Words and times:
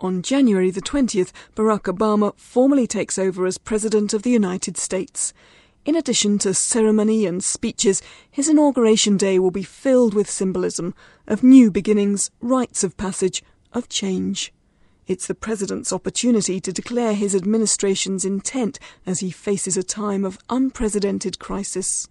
On 0.00 0.22
January 0.22 0.70
the 0.70 0.80
20th, 0.80 1.32
Barack 1.56 1.92
Obama 1.92 2.32
formally 2.38 2.86
takes 2.86 3.18
over 3.18 3.46
as 3.46 3.58
President 3.58 4.14
of 4.14 4.22
the 4.22 4.30
United 4.30 4.76
States. 4.76 5.32
In 5.84 5.96
addition 5.96 6.38
to 6.38 6.54
ceremony 6.54 7.26
and 7.26 7.42
speeches, 7.42 8.00
his 8.30 8.48
inauguration 8.48 9.16
day 9.16 9.40
will 9.40 9.50
be 9.50 9.64
filled 9.64 10.14
with 10.14 10.30
symbolism 10.30 10.94
of 11.26 11.42
new 11.42 11.72
beginnings, 11.72 12.30
rites 12.40 12.84
of 12.84 12.96
passage, 12.96 13.42
of 13.72 13.88
change. 13.88 14.52
It's 15.08 15.26
the 15.26 15.34
President's 15.34 15.92
opportunity 15.92 16.60
to 16.60 16.72
declare 16.72 17.14
his 17.14 17.34
administration's 17.34 18.24
intent 18.24 18.78
as 19.04 19.18
he 19.18 19.32
faces 19.32 19.76
a 19.76 19.82
time 19.82 20.24
of 20.24 20.38
unprecedented 20.48 21.40
crisis. 21.40 22.06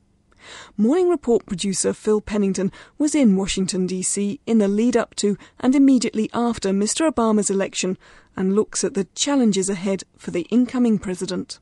Morning 0.75 1.09
Report 1.09 1.45
producer 1.45 1.93
Phil 1.93 2.21
Pennington 2.21 2.71
was 2.97 3.15
in 3.15 3.35
Washington, 3.35 3.87
D.C. 3.87 4.39
in 4.45 4.57
the 4.57 4.67
lead 4.67 4.95
up 4.97 5.15
to 5.15 5.37
and 5.59 5.75
immediately 5.75 6.29
after 6.33 6.69
Mr. 6.69 7.11
Obama's 7.11 7.49
election 7.49 7.97
and 8.35 8.55
looks 8.55 8.83
at 8.83 8.93
the 8.93 9.05
challenges 9.15 9.69
ahead 9.69 10.03
for 10.17 10.31
the 10.31 10.47
incoming 10.49 10.99
president. 10.99 11.59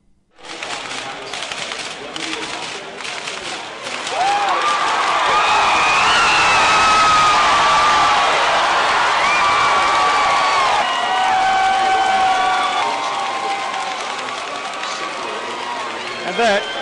And 16.26 16.34
that, 16.44 16.75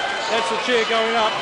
that's 0.50 0.66
chair 0.66 0.84
going 0.92 1.16
up 1.16 1.32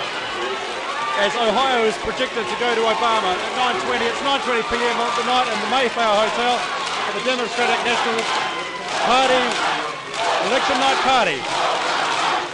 as 1.18 1.34
Ohio 1.34 1.84
is 1.84 1.96
projected 1.98 2.46
to 2.46 2.56
go 2.62 2.70
to 2.74 2.82
Obama 2.86 3.34
at 3.34 3.82
9.20. 3.82 3.98
It's 4.06 4.22
9.20 4.22 4.62
p.m. 4.70 4.96
on 5.00 5.10
the 5.18 5.26
night 5.26 5.46
in 5.50 5.58
the 5.58 5.70
Mayflower 5.70 6.28
Hotel 6.28 6.54
at 6.54 7.12
the 7.18 7.24
Democratic 7.26 7.78
National 7.82 8.22
Party 9.02 9.42
election 10.46 10.78
night 10.78 10.98
party. 11.02 11.38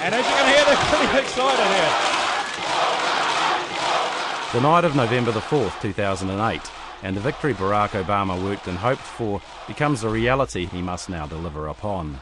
And 0.04 0.14
as 0.14 0.24
you 0.24 0.32
can 0.32 0.48
hear, 0.48 0.64
they're 0.68 0.84
pretty 0.88 1.18
excited 1.18 1.68
here. 1.68 1.92
The 4.52 4.60
night 4.60 4.84
of 4.84 4.96
November 4.96 5.32
the 5.32 5.40
4th, 5.40 5.80
2008, 5.82 6.60
and 7.02 7.16
the 7.16 7.20
victory 7.20 7.52
Barack 7.52 7.90
Obama 7.90 8.42
worked 8.42 8.66
and 8.66 8.78
hoped 8.78 9.02
for 9.02 9.42
becomes 9.66 10.02
a 10.02 10.08
reality 10.08 10.64
he 10.66 10.80
must 10.80 11.10
now 11.10 11.26
deliver 11.26 11.68
upon. 11.68 12.20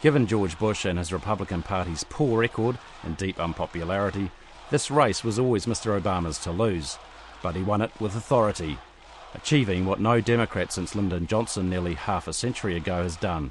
Given 0.00 0.28
George 0.28 0.56
Bush 0.60 0.84
and 0.84 0.96
his 0.96 1.12
Republican 1.12 1.62
Party's 1.62 2.04
poor 2.04 2.38
record 2.38 2.78
and 3.02 3.16
deep 3.16 3.40
unpopularity, 3.40 4.30
this 4.70 4.92
race 4.92 5.24
was 5.24 5.40
always 5.40 5.66
Mr. 5.66 6.00
Obama's 6.00 6.38
to 6.40 6.52
lose, 6.52 6.98
but 7.42 7.56
he 7.56 7.62
won 7.62 7.82
it 7.82 7.90
with 7.98 8.14
authority, 8.14 8.78
achieving 9.34 9.86
what 9.86 9.98
no 9.98 10.20
Democrat 10.20 10.72
since 10.72 10.94
Lyndon 10.94 11.26
Johnson 11.26 11.68
nearly 11.68 11.94
half 11.94 12.28
a 12.28 12.32
century 12.32 12.76
ago 12.76 13.02
has 13.02 13.16
done, 13.16 13.50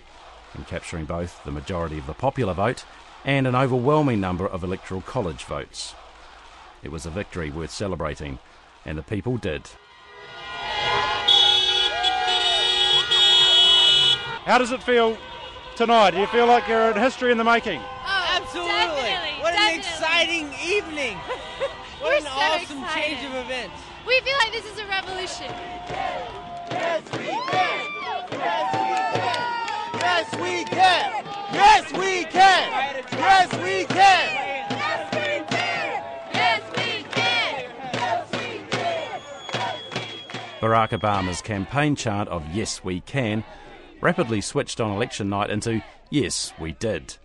in 0.58 0.64
capturing 0.64 1.04
both 1.04 1.44
the 1.44 1.52
majority 1.52 1.98
of 1.98 2.08
the 2.08 2.14
popular 2.14 2.54
vote 2.54 2.86
and 3.26 3.46
an 3.46 3.56
overwhelming 3.56 4.22
number 4.22 4.48
of 4.48 4.64
electoral 4.64 5.02
college 5.02 5.44
votes. 5.44 5.96
It 6.82 6.94
was 6.94 7.06
a 7.06 7.10
victory 7.10 7.52
worth 7.52 7.72
celebrating, 7.72 8.40
and 8.86 8.98
the 8.98 9.04
people 9.04 9.36
did. 9.36 9.70
How 14.46 14.58
does 14.58 14.72
it 14.72 14.82
feel 14.82 15.18
tonight? 15.78 16.12
Do 16.12 16.20
you 16.20 16.28
feel 16.28 16.48
like 16.48 16.68
you're 16.68 16.92
in 16.92 16.98
history 16.98 17.32
in 17.32 17.38
the 17.38 17.44
making? 17.44 17.80
Oh, 17.80 18.28
Absolutely. 18.36 18.72
Definitely, 18.72 19.42
what 19.44 19.52
definitely. 19.52 19.74
an 19.74 19.80
exciting 19.80 20.54
evening. 20.66 21.18
what 22.00 22.10
We're 22.10 22.16
an 22.18 22.24
so 22.24 22.30
awesome 22.30 22.84
excited. 22.84 23.04
change 23.18 23.26
of 23.26 23.36
events. 23.36 23.76
We 24.08 24.20
feel 24.22 24.38
like 24.44 24.52
this 24.52 24.66
is 24.66 24.80
a 24.80 24.88
revolution. 24.88 25.52
Yes, 26.72 27.04
we 27.14 27.28
can. 27.28 27.84
Yes, 30.00 30.34
we 30.36 30.64
can. 30.66 31.26
Yes, 31.54 31.92
we 31.94 32.24
can. 32.26 32.72
Yes, 33.12 33.54
we 33.62 33.86
can. 33.86 34.28
Yes, 34.72 35.14
we 35.14 35.44
can. 35.46 36.04
Yes, 36.34 36.62
we 36.74 37.04
can. 37.14 37.72
Yes, 37.94 38.26
we 38.34 38.48
can 38.70 39.20
Barack 40.62 40.90
Obama's 40.90 41.42
campaign 41.42 41.96
chant 41.96 42.30
of 42.30 42.44
Yes, 42.54 42.84
we 42.84 43.02
can 43.02 43.44
rapidly 44.02 44.42
switched 44.42 44.80
on 44.80 44.92
election 44.92 45.30
night 45.30 45.50
into 45.50 45.82
Yes, 46.10 46.54
we 46.60 46.72
did. 46.74 47.18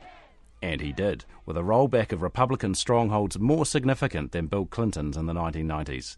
And 0.61 0.81
he 0.81 0.93
did, 0.93 1.25
with 1.47 1.57
a 1.57 1.63
rollback 1.63 2.13
of 2.13 2.23
Republican 2.23 2.75
strongholds 2.75 3.39
more 3.39 3.67
significant 3.67 4.33
than 4.33 4.47
Bill 4.47 4.67
Clinton's 4.67 5.17
in 5.17 5.27
the 5.27 5.33
1990s. 5.33 6.17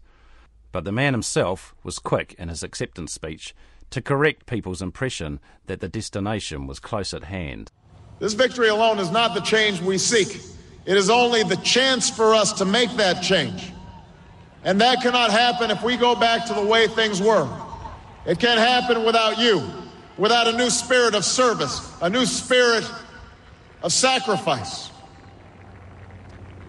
But 0.71 0.83
the 0.83 0.91
man 0.91 1.13
himself 1.13 1.75
was 1.83 1.99
quick 1.99 2.35
in 2.37 2.49
his 2.49 2.63
acceptance 2.63 3.13
speech 3.13 3.55
to 3.91 4.01
correct 4.01 4.45
people's 4.45 4.81
impression 4.81 5.39
that 5.67 5.79
the 5.79 5.87
destination 5.87 6.67
was 6.67 6.79
close 6.79 7.13
at 7.13 7.25
hand. 7.25 7.71
This 8.19 8.33
victory 8.33 8.69
alone 8.69 8.99
is 8.99 9.11
not 9.11 9.33
the 9.33 9.41
change 9.41 9.81
we 9.81 9.97
seek. 9.97 10.41
It 10.85 10.97
is 10.97 11.09
only 11.09 11.43
the 11.43 11.57
chance 11.57 12.09
for 12.09 12.33
us 12.33 12.53
to 12.53 12.65
make 12.65 12.91
that 12.97 13.21
change. 13.21 13.71
And 14.63 14.81
that 14.81 15.01
cannot 15.01 15.31
happen 15.31 15.69
if 15.69 15.83
we 15.83 15.97
go 15.97 16.15
back 16.15 16.45
to 16.47 16.53
the 16.53 16.65
way 16.65 16.87
things 16.87 17.21
were. 17.21 17.47
It 18.25 18.39
can't 18.39 18.59
happen 18.59 19.03
without 19.05 19.37
you, 19.37 19.63
without 20.17 20.47
a 20.47 20.57
new 20.57 20.69
spirit 20.69 21.15
of 21.15 21.25
service, 21.25 21.91
a 22.01 22.09
new 22.09 22.25
spirit 22.25 22.89
of 23.81 23.91
sacrifice. 23.91 24.89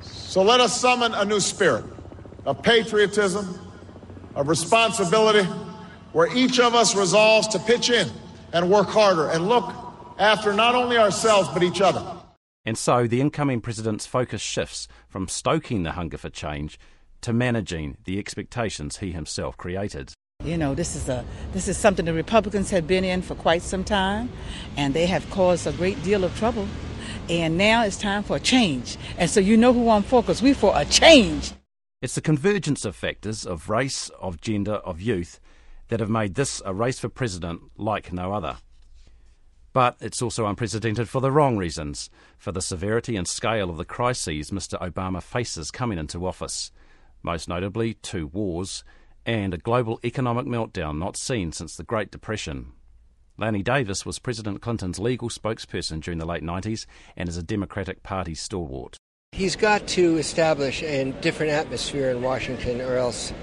So 0.01 0.43
let 0.43 0.61
us 0.61 0.79
summon 0.79 1.15
a 1.15 1.25
new 1.25 1.41
spirit 1.41 1.85
of 2.45 2.63
patriotism, 2.63 3.59
of 4.35 4.49
responsibility, 4.49 5.49
where 6.13 6.35
each 6.37 6.61
of 6.61 6.75
us 6.75 6.95
resolves 6.95 7.49
to 7.49 7.59
pitch 7.59 7.91
in 7.91 8.09
and 8.53 8.71
work 8.71 8.89
harder 8.89 9.29
and 9.29 9.49
look 9.49 9.73
after 10.19 10.53
not 10.53 10.75
only 10.75 10.97
ourselves 10.97 11.49
but 11.53 11.63
each 11.63 11.81
other. 11.81 12.05
And 12.65 12.77
so 12.77 13.07
the 13.07 13.21
incoming 13.21 13.61
president's 13.61 14.07
focus 14.07 14.43
shifts 14.43 14.89
from 15.09 15.29
stoking 15.29 15.85
the 15.85 15.93
hunger 15.93 16.19
for 16.19 16.31
change 16.31 16.79
to 17.21 17.33
managing 17.33 17.97
the 18.05 18.19
expectations 18.19 18.99
he 18.99 19.13
himself 19.13 19.57
created. 19.57 20.13
You 20.47 20.57
know, 20.57 20.77
this 20.77 20.95
is 20.95 21.09
a 21.09 21.25
this 21.53 21.67
is 21.67 21.77
something 21.77 22.05
the 22.05 22.13
Republicans 22.13 22.71
have 22.71 22.87
been 22.87 23.03
in 23.03 23.21
for 23.21 23.35
quite 23.35 23.63
some 23.63 23.83
time, 23.83 24.31
and 24.77 24.95
they 24.95 25.07
have 25.07 25.29
caused 25.31 25.67
a 25.67 25.73
great 25.73 26.01
deal 26.05 26.23
of 26.23 26.37
trouble. 26.39 26.69
And 27.29 27.59
now 27.59 27.83
it's 27.83 27.97
time 27.97 28.23
for 28.23 28.37
a 28.37 28.41
change. 28.41 28.97
And 29.19 29.29
so 29.29 29.41
you 29.41 29.57
know 29.57 29.73
who 29.73 29.91
I'm 29.91 30.05
for, 30.05 30.23
because 30.23 30.43
we 30.43 30.55
for 30.55 30.73
a 30.77 30.85
change. 30.85 31.53
It's 32.01 32.15
the 32.15 32.21
convergence 32.21 32.85
of 32.85 32.95
factors 32.95 33.45
of 33.45 33.69
race, 33.69 34.09
of 34.21 34.41
gender, 34.41 34.75
of 34.75 35.01
youth 35.01 35.41
that 35.89 35.99
have 35.99 36.11
made 36.11 36.37
this 36.37 36.63
a 36.65 36.73
race 36.73 37.01
for 37.01 37.09
president 37.09 37.63
like 37.77 38.13
no 38.13 38.33
other. 38.33 38.59
But 39.73 39.97
it's 40.01 40.23
also 40.23 40.47
unprecedented 40.47 41.09
for 41.09 41.21
the 41.21 41.33
wrong 41.33 41.57
reasons, 41.57 42.09
for 42.39 42.53
the 42.53 42.63
severity 42.63 43.17
and 43.17 43.27
scale 43.27 43.69
of 43.69 43.79
the 43.79 43.85
crises 43.85 44.53
Mr. 44.53 44.81
Obama 44.81 45.21
faces 45.21 45.73
coming 45.73 45.99
into 45.99 46.25
office, 46.25 46.71
most 47.23 47.49
notably 47.49 47.95
two 47.95 48.29
wars 48.29 48.85
and 49.27 49.53
a 49.53 49.59
global 49.59 49.99
economic 50.05 50.47
meltdown 50.47 50.99
not 50.99 51.17
seen 51.17 51.51
since 51.51 51.77
the 51.77 51.83
Great 51.83 52.13
Depression. 52.13 52.73
Lanny 53.37 53.63
Davis 53.63 54.07
was 54.07 54.21
President 54.21 54.63
Clinton's 54.63 55.01
legal 55.01 55.29
spokesperson 55.29 56.01
during 56.01 56.19
the 56.19 56.25
late 56.25 56.45
90s 56.45 56.87
and 57.17 57.29
is 57.29 57.37
a 57.37 57.43
Democratic 57.43 58.03
Party 58.03 58.35
stalwart. 58.35 58.97
He's 59.33 59.57
got 59.57 59.87
to 59.89 60.17
establish 60.17 60.83
a 60.83 61.13
different 61.21 61.53
atmosphere 61.53 62.11
in 62.11 62.23
Washington, 62.23 62.81
or 62.81 62.97
else 62.97 63.35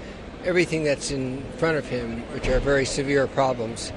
everything 0.44 0.82
that's 0.82 1.10
in 1.10 1.42
front 1.58 1.76
of 1.76 1.86
him, 1.86 2.22
which 2.32 2.48
are 2.48 2.58
very 2.58 2.86
severe 2.86 3.26
problems, 3.28 3.92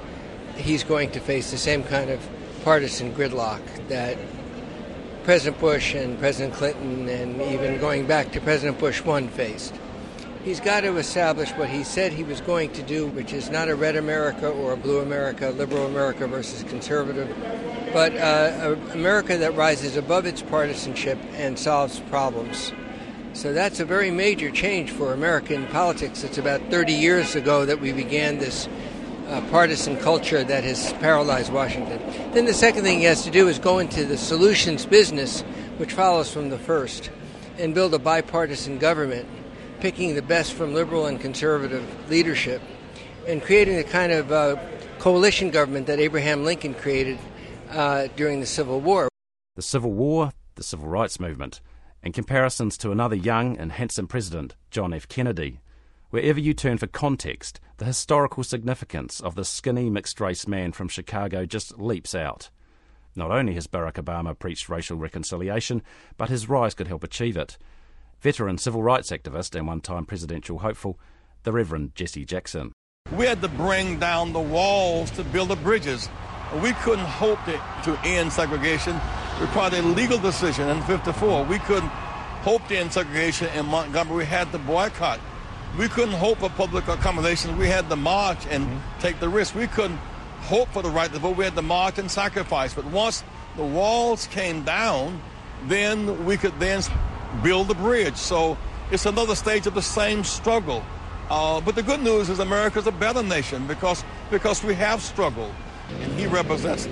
he's 0.56 0.84
going 0.84 1.10
to 1.12 1.20
face 1.20 1.50
the 1.50 1.58
same 1.58 1.84
kind 1.84 2.10
of 2.10 2.20
partisan 2.64 3.14
gridlock 3.16 3.62
that 3.88 4.18
President 5.24 5.60
Bush 5.60 5.96
and 5.96 6.20
President 6.20 6.54
Clinton, 6.54 7.10
and 7.10 7.42
even 7.42 7.80
going 7.80 8.06
back 8.06 8.32
to 8.34 8.42
President 8.42 8.78
Bush 8.78 9.04
1 9.04 9.30
faced. 9.30 9.74
He's 10.48 10.62
got 10.62 10.82
to 10.82 10.96
establish 10.96 11.52
what 11.52 11.68
he 11.68 11.84
said 11.84 12.14
he 12.14 12.24
was 12.24 12.40
going 12.40 12.72
to 12.72 12.82
do, 12.82 13.08
which 13.08 13.34
is 13.34 13.50
not 13.50 13.68
a 13.68 13.76
red 13.76 13.98
America 13.98 14.48
or 14.48 14.72
a 14.72 14.78
blue 14.78 15.00
America, 15.00 15.50
liberal 15.50 15.88
America 15.88 16.26
versus 16.26 16.64
conservative, 16.64 17.28
but 17.92 18.16
uh, 18.16 18.78
America 18.94 19.38
that 19.40 19.56
rises 19.56 19.98
above 19.98 20.26
its 20.26 20.42
partisanship 20.42 21.18
and 21.34 21.60
solves 21.60 22.00
problems. 22.10 22.72
So 23.34 23.52
that's 23.52 23.82
a 23.82 23.86
very 23.86 24.10
major 24.10 24.50
change 24.50 24.90
for 24.90 25.12
American 25.12 25.68
politics. 25.68 26.24
It's 26.24 26.38
about 26.38 26.62
30 26.72 26.94
years 26.94 27.36
ago 27.36 27.66
that 27.66 27.82
we 27.82 27.92
began 27.92 28.38
this 28.38 28.70
uh, 29.28 29.42
partisan 29.52 29.98
culture 29.98 30.46
that 30.46 30.64
has 30.64 30.94
paralyzed 30.94 31.52
Washington. 31.52 32.00
Then 32.32 32.46
the 32.46 32.54
second 32.54 32.84
thing 32.84 33.00
he 33.00 33.04
has 33.04 33.26
to 33.26 33.32
do 33.32 33.50
is 33.50 33.60
go 33.60 33.80
into 33.80 34.06
the 34.06 34.18
solutions 34.18 34.86
business, 34.86 35.42
which 35.76 35.92
follows 35.92 36.32
from 36.32 36.52
the 36.52 36.58
first, 36.58 37.10
and 37.58 37.74
build 37.74 37.94
a 37.94 38.00
bipartisan 38.00 38.78
government, 38.78 39.28
picking 39.80 40.16
the 40.16 40.22
best 40.22 40.54
from 40.54 40.74
liberal 40.74 41.06
and 41.06 41.20
conservative 41.20 42.10
leadership, 42.10 42.62
and 43.28 43.42
creating 43.42 43.76
the 43.76 43.84
kind 43.84 44.12
of 44.12 44.32
uh, 44.32 44.58
coalition 45.00 45.52
government 45.52 45.88
that 45.88 46.00
Abraham 46.00 46.44
Lincoln 46.44 46.74
created 46.74 47.20
uh, 47.70 48.08
during 48.16 48.40
the 48.40 48.46
Civil 48.46 48.80
War. 48.82 49.10
The 49.56 49.62
Civil 49.62 49.92
War, 49.92 50.32
the 50.56 50.64
Civil 50.64 50.88
Rights 50.88 51.20
Movement, 51.20 51.62
and 52.04 52.14
comparisons 52.14 52.78
to 52.78 52.92
another 52.92 53.16
young 53.16 53.58
and 53.58 53.72
handsome 53.72 54.08
president, 54.08 54.56
John 54.72 54.94
F. 54.94 55.08
Kennedy. 55.08 55.62
Wherever 56.10 56.40
you 56.40 56.54
turn 56.54 56.78
for 56.78 56.88
context, 56.88 57.60
the 57.78 57.86
historical 57.86 58.44
significance 58.44 59.20
of 59.20 59.36
the 59.36 59.44
skinny 59.44 59.90
mixed 59.90 60.22
race 60.22 60.48
man 60.48 60.72
from 60.72 60.88
Chicago 60.88 61.46
just 61.46 61.78
leaps 61.78 62.16
out. 62.16 62.50
Not 63.16 63.32
only 63.32 63.56
has 63.56 63.68
Barack 63.68 63.94
Obama 63.94 64.38
preached 64.38 64.70
racial 64.70 64.98
reconciliation, 64.98 65.82
but 66.18 66.30
his 66.30 66.48
rise 66.48 66.74
could 66.74 66.88
help 66.88 67.04
achieve 67.04 67.36
it. 67.36 67.58
Veteran 68.22 68.58
civil 68.58 68.84
rights 68.84 69.12
activist 69.12 69.56
and 69.56 69.68
one 69.68 69.82
time 69.82 70.06
presidential 70.06 70.60
hopeful, 70.60 71.00
the 71.44 71.52
Reverend 71.52 71.96
Jesse 71.96 72.26
Jackson. 72.26 72.72
We 73.12 73.26
had 73.26 73.42
to 73.42 73.48
bring 73.48 74.00
down 74.00 74.34
the 74.34 74.40
walls 74.40 75.12
to 75.12 75.24
build 75.24 75.50
the 75.50 75.56
bridges. 75.56 76.10
We 76.62 76.74
couldn't 76.74 77.06
hope 77.06 77.44
to, 77.46 77.62
to 77.84 78.00
end 78.04 78.34
segregation. 78.34 78.96
It 78.96 79.42
required 79.42 79.74
a 79.74 79.82
legal 79.82 80.18
decision 80.18 80.68
in 80.70 80.82
54. 80.84 81.44
We 81.46 81.60
couldn't 81.60 81.90
hope 82.44 82.68
to 82.68 82.78
end 82.78 82.92
segregation 82.92 83.48
in 83.54 83.66
Montgomery. 83.66 84.18
We 84.18 84.26
had 84.26 84.52
to 84.52 84.58
boycott 84.60 85.20
we 85.78 85.88
couldn't 85.88 86.16
hope 86.16 86.40
for 86.40 86.50
public 86.50 86.88
accommodations. 86.88 87.58
We 87.58 87.68
had 87.68 87.90
to 87.90 87.96
march 87.96 88.48
and 88.50 88.66
mm-hmm. 88.66 89.00
take 89.00 89.20
the 89.20 89.30
risk. 89.30 89.54
We 89.54 89.68
couldn't 89.68 90.00
hope 90.42 90.70
for 90.70 90.82
the 90.82 90.90
right 90.90 91.12
to 91.12 91.20
vote. 91.20 91.38
We 91.38 91.44
had 91.44 91.56
to 91.56 91.62
march 91.62 92.00
and 92.00 92.10
sacrifice. 92.10 92.74
But 92.74 92.86
once 92.86 93.24
the 93.56 93.64
walls 93.64 94.28
came 94.28 94.64
down, 94.64 95.22
then 95.68 96.26
we 96.26 96.38
could 96.38 96.60
then 96.60 96.82
build 97.44 97.68
the 97.68 97.76
bridge. 97.76 98.16
So 98.16 98.58
it's 98.92 99.06
another 99.06 99.36
stage 99.36 99.68
of 99.68 99.74
the 99.74 99.82
same 99.82 100.24
struggle. 100.24 100.84
Uh, 101.30 101.60
but 101.62 101.76
the 101.76 101.84
good 101.84 102.02
news 102.02 102.30
is 102.30 102.40
America's 102.40 102.88
a 102.88 102.92
better 102.92 103.22
nation 103.22 103.68
because 103.68 104.04
because 104.32 104.64
we 104.64 104.74
have 104.74 105.02
struggled, 105.02 105.54
and 105.90 106.14
he 106.20 106.26
represents 106.26 106.88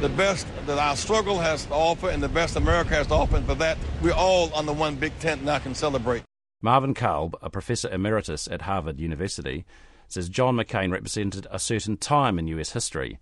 the 0.00 0.08
best 0.10 0.46
that 0.66 0.78
our 0.78 0.94
struggle 0.94 1.38
has 1.38 1.64
to 1.66 1.72
offer 1.72 2.08
and 2.10 2.22
the 2.22 2.28
best 2.28 2.56
America 2.56 2.90
has 2.90 3.06
to 3.08 3.14
offer. 3.14 3.36
And 3.36 3.46
for 3.46 3.54
that, 3.56 3.78
we're 4.02 4.12
all 4.12 4.54
under 4.54 4.72
one 4.72 4.94
big 4.94 5.18
tent 5.18 5.42
now 5.42 5.58
can 5.58 5.74
celebrate. 5.74 6.22
Marvin 6.60 6.94
Kalb, 6.94 7.36
a 7.40 7.50
professor 7.50 7.88
emeritus 7.88 8.48
at 8.50 8.62
Harvard 8.62 9.00
University, 9.00 9.64
says 10.08 10.28
John 10.28 10.56
McCain 10.56 10.92
represented 10.92 11.46
a 11.50 11.58
certain 11.58 11.96
time 11.96 12.38
in 12.38 12.48
US 12.48 12.72
history, 12.72 13.18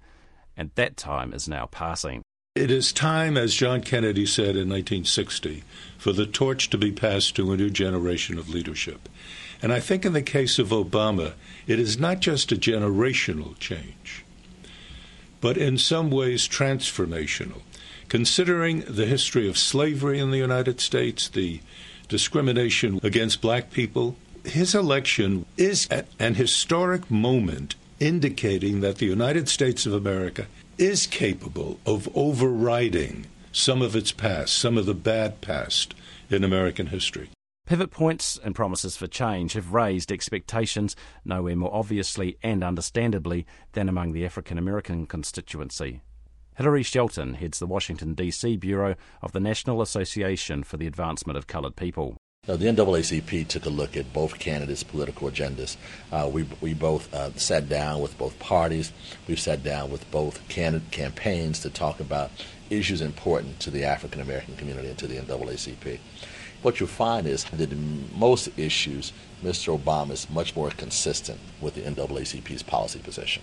and 0.56 0.70
that 0.74 0.96
time 0.96 1.32
is 1.32 1.48
now 1.48 1.66
passing. 1.66 2.22
It 2.56 2.70
is 2.70 2.90
time, 2.90 3.36
as 3.36 3.54
John 3.54 3.82
Kennedy 3.82 4.24
said 4.24 4.56
in 4.56 4.70
1960, 4.70 5.62
for 5.98 6.12
the 6.14 6.24
torch 6.24 6.70
to 6.70 6.78
be 6.78 6.90
passed 6.90 7.36
to 7.36 7.52
a 7.52 7.56
new 7.56 7.68
generation 7.68 8.38
of 8.38 8.48
leadership. 8.48 9.10
And 9.60 9.74
I 9.74 9.80
think 9.80 10.06
in 10.06 10.14
the 10.14 10.22
case 10.22 10.58
of 10.58 10.70
Obama, 10.70 11.34
it 11.66 11.78
is 11.78 11.98
not 11.98 12.20
just 12.20 12.52
a 12.52 12.56
generational 12.56 13.58
change, 13.58 14.24
but 15.42 15.58
in 15.58 15.76
some 15.76 16.10
ways 16.10 16.48
transformational. 16.48 17.60
Considering 18.08 18.80
the 18.88 19.04
history 19.04 19.46
of 19.46 19.58
slavery 19.58 20.18
in 20.18 20.30
the 20.30 20.38
United 20.38 20.80
States, 20.80 21.28
the 21.28 21.60
discrimination 22.08 23.00
against 23.02 23.42
black 23.42 23.70
people. 23.70 24.16
His 24.44 24.74
election 24.74 25.44
is 25.58 25.88
an 26.18 26.36
historic 26.36 27.10
moment 27.10 27.74
indicating 28.00 28.80
that 28.80 28.96
the 28.96 29.06
United 29.06 29.50
States 29.50 29.84
of 29.84 29.92
America 29.92 30.46
is 30.78 31.06
capable 31.06 31.78
of 31.86 32.08
overriding 32.16 33.26
some 33.52 33.80
of 33.80 33.96
its 33.96 34.12
past, 34.12 34.52
some 34.56 34.76
of 34.76 34.86
the 34.86 34.94
bad 34.94 35.40
past 35.40 35.94
in 36.30 36.44
American 36.44 36.88
history. 36.88 37.30
Pivot 37.66 37.90
points 37.90 38.38
and 38.44 38.54
promises 38.54 38.96
for 38.96 39.08
change 39.08 39.54
have 39.54 39.72
raised 39.72 40.12
expectations 40.12 40.94
nowhere 41.24 41.56
more 41.56 41.74
obviously 41.74 42.38
and 42.42 42.62
understandably 42.62 43.44
than 43.72 43.88
among 43.88 44.12
the 44.12 44.24
African 44.24 44.56
American 44.56 45.06
constituency. 45.06 46.02
Hilary 46.56 46.82
Shelton 46.82 47.34
heads 47.34 47.58
the 47.58 47.66
Washington, 47.66 48.14
D.C. 48.14 48.56
Bureau 48.56 48.94
of 49.20 49.32
the 49.32 49.40
National 49.40 49.82
Association 49.82 50.62
for 50.62 50.76
the 50.76 50.86
Advancement 50.86 51.36
of 51.36 51.46
Colored 51.46 51.76
People. 51.76 52.16
Now, 52.48 52.54
the 52.54 52.66
NAACP 52.66 53.48
took 53.48 53.66
a 53.66 53.70
look 53.70 53.96
at 53.96 54.12
both 54.12 54.38
candidates' 54.38 54.84
political 54.84 55.28
agendas. 55.28 55.76
Uh, 56.12 56.30
we, 56.32 56.46
we 56.60 56.74
both 56.74 57.12
uh, 57.12 57.32
sat 57.34 57.68
down 57.68 58.00
with 58.00 58.16
both 58.18 58.38
parties. 58.38 58.92
We've 59.26 59.40
sat 59.40 59.64
down 59.64 59.90
with 59.90 60.08
both 60.12 60.46
candidate 60.48 60.92
campaigns 60.92 61.58
to 61.60 61.70
talk 61.70 61.98
about 61.98 62.30
issues 62.70 63.00
important 63.00 63.58
to 63.60 63.70
the 63.72 63.84
African 63.84 64.20
American 64.20 64.56
community 64.56 64.88
and 64.88 64.98
to 64.98 65.08
the 65.08 65.16
NAACP. 65.16 65.98
What 66.62 66.78
you'll 66.78 66.88
find 66.88 67.26
is 67.26 67.44
that 67.44 67.72
in 67.72 68.08
most 68.16 68.48
issues, 68.56 69.12
Mr. 69.42 69.76
Obama 69.76 70.12
is 70.12 70.30
much 70.30 70.54
more 70.54 70.70
consistent 70.70 71.40
with 71.60 71.74
the 71.74 71.82
NAACP's 71.82 72.62
policy 72.62 73.00
position 73.00 73.42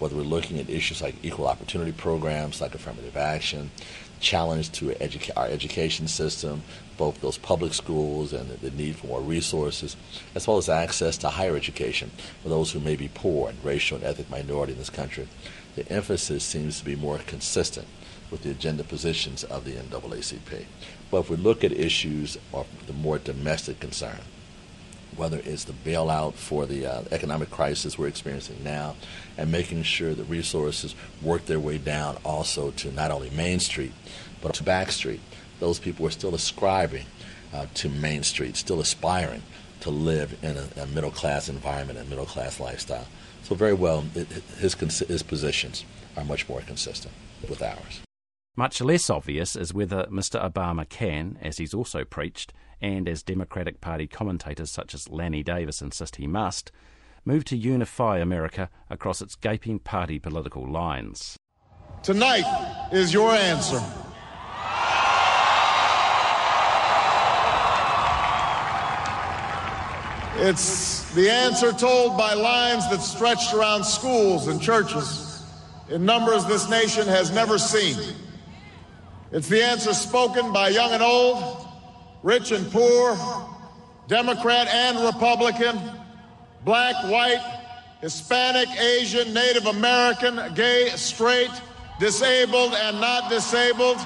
whether 0.00 0.16
we're 0.16 0.22
looking 0.22 0.58
at 0.58 0.68
issues 0.68 1.02
like 1.02 1.14
equal 1.22 1.46
opportunity 1.46 1.92
programs, 1.92 2.60
like 2.60 2.74
affirmative 2.74 3.16
action, 3.16 3.70
challenge 4.20 4.70
to 4.72 4.90
educa- 4.90 5.36
our 5.36 5.46
education 5.46 6.06
system, 6.06 6.62
both 6.96 7.20
those 7.20 7.38
public 7.38 7.72
schools 7.74 8.32
and 8.32 8.50
the, 8.50 8.70
the 8.70 8.76
need 8.76 8.96
for 8.96 9.06
more 9.06 9.20
resources, 9.20 9.96
as 10.34 10.46
well 10.46 10.58
as 10.58 10.68
access 10.68 11.16
to 11.18 11.28
higher 11.30 11.56
education 11.56 12.10
for 12.42 12.48
those 12.48 12.72
who 12.72 12.80
may 12.80 12.96
be 12.96 13.08
poor 13.08 13.48
and 13.48 13.64
racial 13.64 13.96
and 13.96 14.06
ethnic 14.06 14.30
minority 14.30 14.72
in 14.72 14.78
this 14.78 14.90
country. 14.90 15.26
The 15.76 15.90
emphasis 15.90 16.44
seems 16.44 16.78
to 16.78 16.84
be 16.84 16.96
more 16.96 17.18
consistent 17.18 17.86
with 18.30 18.42
the 18.42 18.50
agenda 18.50 18.84
positions 18.84 19.44
of 19.44 19.64
the 19.64 19.72
NAACP. 19.72 20.66
But 21.10 21.20
if 21.20 21.30
we 21.30 21.36
look 21.36 21.64
at 21.64 21.72
issues 21.72 22.38
of 22.52 22.66
the 22.86 22.92
more 22.92 23.18
domestic 23.18 23.80
concern, 23.80 24.20
whether 25.16 25.40
it's 25.44 25.64
the 25.64 25.72
bailout 25.72 26.34
for 26.34 26.66
the 26.66 26.86
uh, 26.86 27.02
economic 27.10 27.50
crisis 27.50 27.98
we're 27.98 28.08
experiencing 28.08 28.62
now, 28.62 28.96
and 29.36 29.50
making 29.50 29.82
sure 29.82 30.14
that 30.14 30.24
resources 30.24 30.94
work 31.22 31.46
their 31.46 31.60
way 31.60 31.78
down 31.78 32.16
also 32.24 32.70
to 32.72 32.92
not 32.92 33.10
only 33.10 33.30
Main 33.30 33.60
Street, 33.60 33.92
but 34.42 34.54
to 34.54 34.62
Back 34.62 34.90
Street. 34.90 35.20
Those 35.58 35.78
people 35.78 36.06
are 36.06 36.10
still 36.10 36.34
ascribing 36.34 37.06
uh, 37.52 37.66
to 37.74 37.88
Main 37.88 38.22
Street, 38.22 38.56
still 38.56 38.80
aspiring 38.80 39.42
to 39.80 39.90
live 39.90 40.36
in 40.42 40.56
a, 40.56 40.82
a 40.82 40.86
middle 40.86 41.10
class 41.10 41.48
environment 41.48 41.98
and 41.98 42.08
middle 42.08 42.26
class 42.26 42.60
lifestyle. 42.60 43.06
So, 43.42 43.54
very 43.54 43.74
well, 43.74 44.04
it, 44.14 44.28
his, 44.58 44.74
his 44.74 45.22
positions 45.22 45.84
are 46.16 46.24
much 46.24 46.48
more 46.48 46.60
consistent 46.60 47.12
with 47.48 47.62
ours. 47.62 48.00
Much 48.56 48.80
less 48.80 49.08
obvious 49.08 49.54
is 49.54 49.72
whether 49.72 50.06
Mr. 50.10 50.42
Obama 50.42 50.86
can, 50.88 51.38
as 51.40 51.58
he's 51.58 51.72
also 51.72 52.04
preached, 52.04 52.52
and 52.80 53.08
as 53.08 53.22
Democratic 53.22 53.80
Party 53.80 54.08
commentators 54.08 54.70
such 54.70 54.92
as 54.92 55.08
Lanny 55.08 55.42
Davis 55.42 55.80
insist 55.80 56.16
he 56.16 56.26
must, 56.26 56.72
move 57.24 57.44
to 57.44 57.56
unify 57.56 58.18
America 58.18 58.68
across 58.88 59.22
its 59.22 59.36
gaping 59.36 59.78
party 59.78 60.18
political 60.18 60.68
lines. 60.68 61.36
Tonight 62.02 62.88
is 62.92 63.12
your 63.12 63.30
answer. 63.30 63.80
It's 70.42 71.12
the 71.14 71.30
answer 71.30 71.72
told 71.72 72.18
by 72.18 72.34
lines 72.34 72.88
that 72.90 73.00
stretched 73.00 73.54
around 73.54 73.84
schools 73.84 74.48
and 74.48 74.60
churches 74.60 75.44
in 75.88 76.04
numbers 76.04 76.46
this 76.46 76.68
nation 76.68 77.06
has 77.06 77.30
never 77.30 77.56
seen. 77.56 77.96
It's 79.32 79.48
the 79.48 79.62
answer 79.62 79.94
spoken 79.94 80.52
by 80.52 80.70
young 80.70 80.92
and 80.92 81.02
old, 81.02 81.68
rich 82.22 82.50
and 82.50 82.70
poor, 82.72 83.16
Democrat 84.08 84.66
and 84.66 84.98
Republican, 85.04 85.80
black, 86.64 86.96
white, 87.04 87.60
Hispanic, 88.00 88.68
Asian, 88.70 89.32
Native 89.32 89.66
American, 89.66 90.52
gay, 90.54 90.88
straight, 90.96 91.50
disabled, 92.00 92.74
and 92.74 93.00
not 93.00 93.30
disabled. 93.30 93.98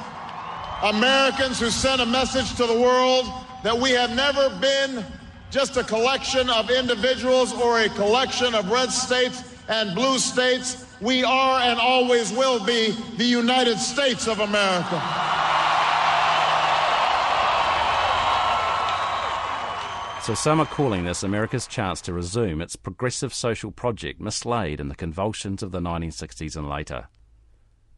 Americans 0.83 1.59
who 1.59 1.71
sent 1.71 2.02
a 2.02 2.07
message 2.07 2.54
to 2.57 2.66
the 2.66 2.78
world 2.78 3.25
that 3.62 3.78
we 3.78 3.93
have 3.93 4.14
never 4.14 4.50
been 4.61 5.02
just 5.50 5.78
a 5.78 5.85
collection 5.85 6.50
of 6.50 6.69
individuals 6.69 7.54
or 7.54 7.81
a 7.81 7.88
collection 7.90 8.54
of 8.54 8.71
red 8.71 8.90
states 8.90 9.43
and 9.69 9.95
blue 9.95 10.19
states. 10.19 10.84
We 11.01 11.25
are 11.25 11.61
and 11.61 11.81
always 11.81 12.33
will 12.33 12.65
be 12.65 12.95
the 13.17 13.25
United 13.25 13.79
States 13.79 14.29
of 14.29 14.39
America. 14.39 15.03
So 20.23 20.33
some 20.35 20.59
are 20.59 20.67
calling 20.67 21.05
this 21.05 21.23
America's 21.23 21.67
chance 21.67 22.01
to 22.03 22.15
resume 22.15 22.63
its 22.63 22.77
progressive 22.77 23.35
social 23.35 23.71
project 23.71 24.23
mislaid 24.23 24.81
in 24.81 24.89
the 24.89 24.95
convulsions 24.95 25.63
of 25.63 25.71
the 25.71 25.81
1960s 25.81 26.57
and 26.57 26.67
later. 26.67 27.09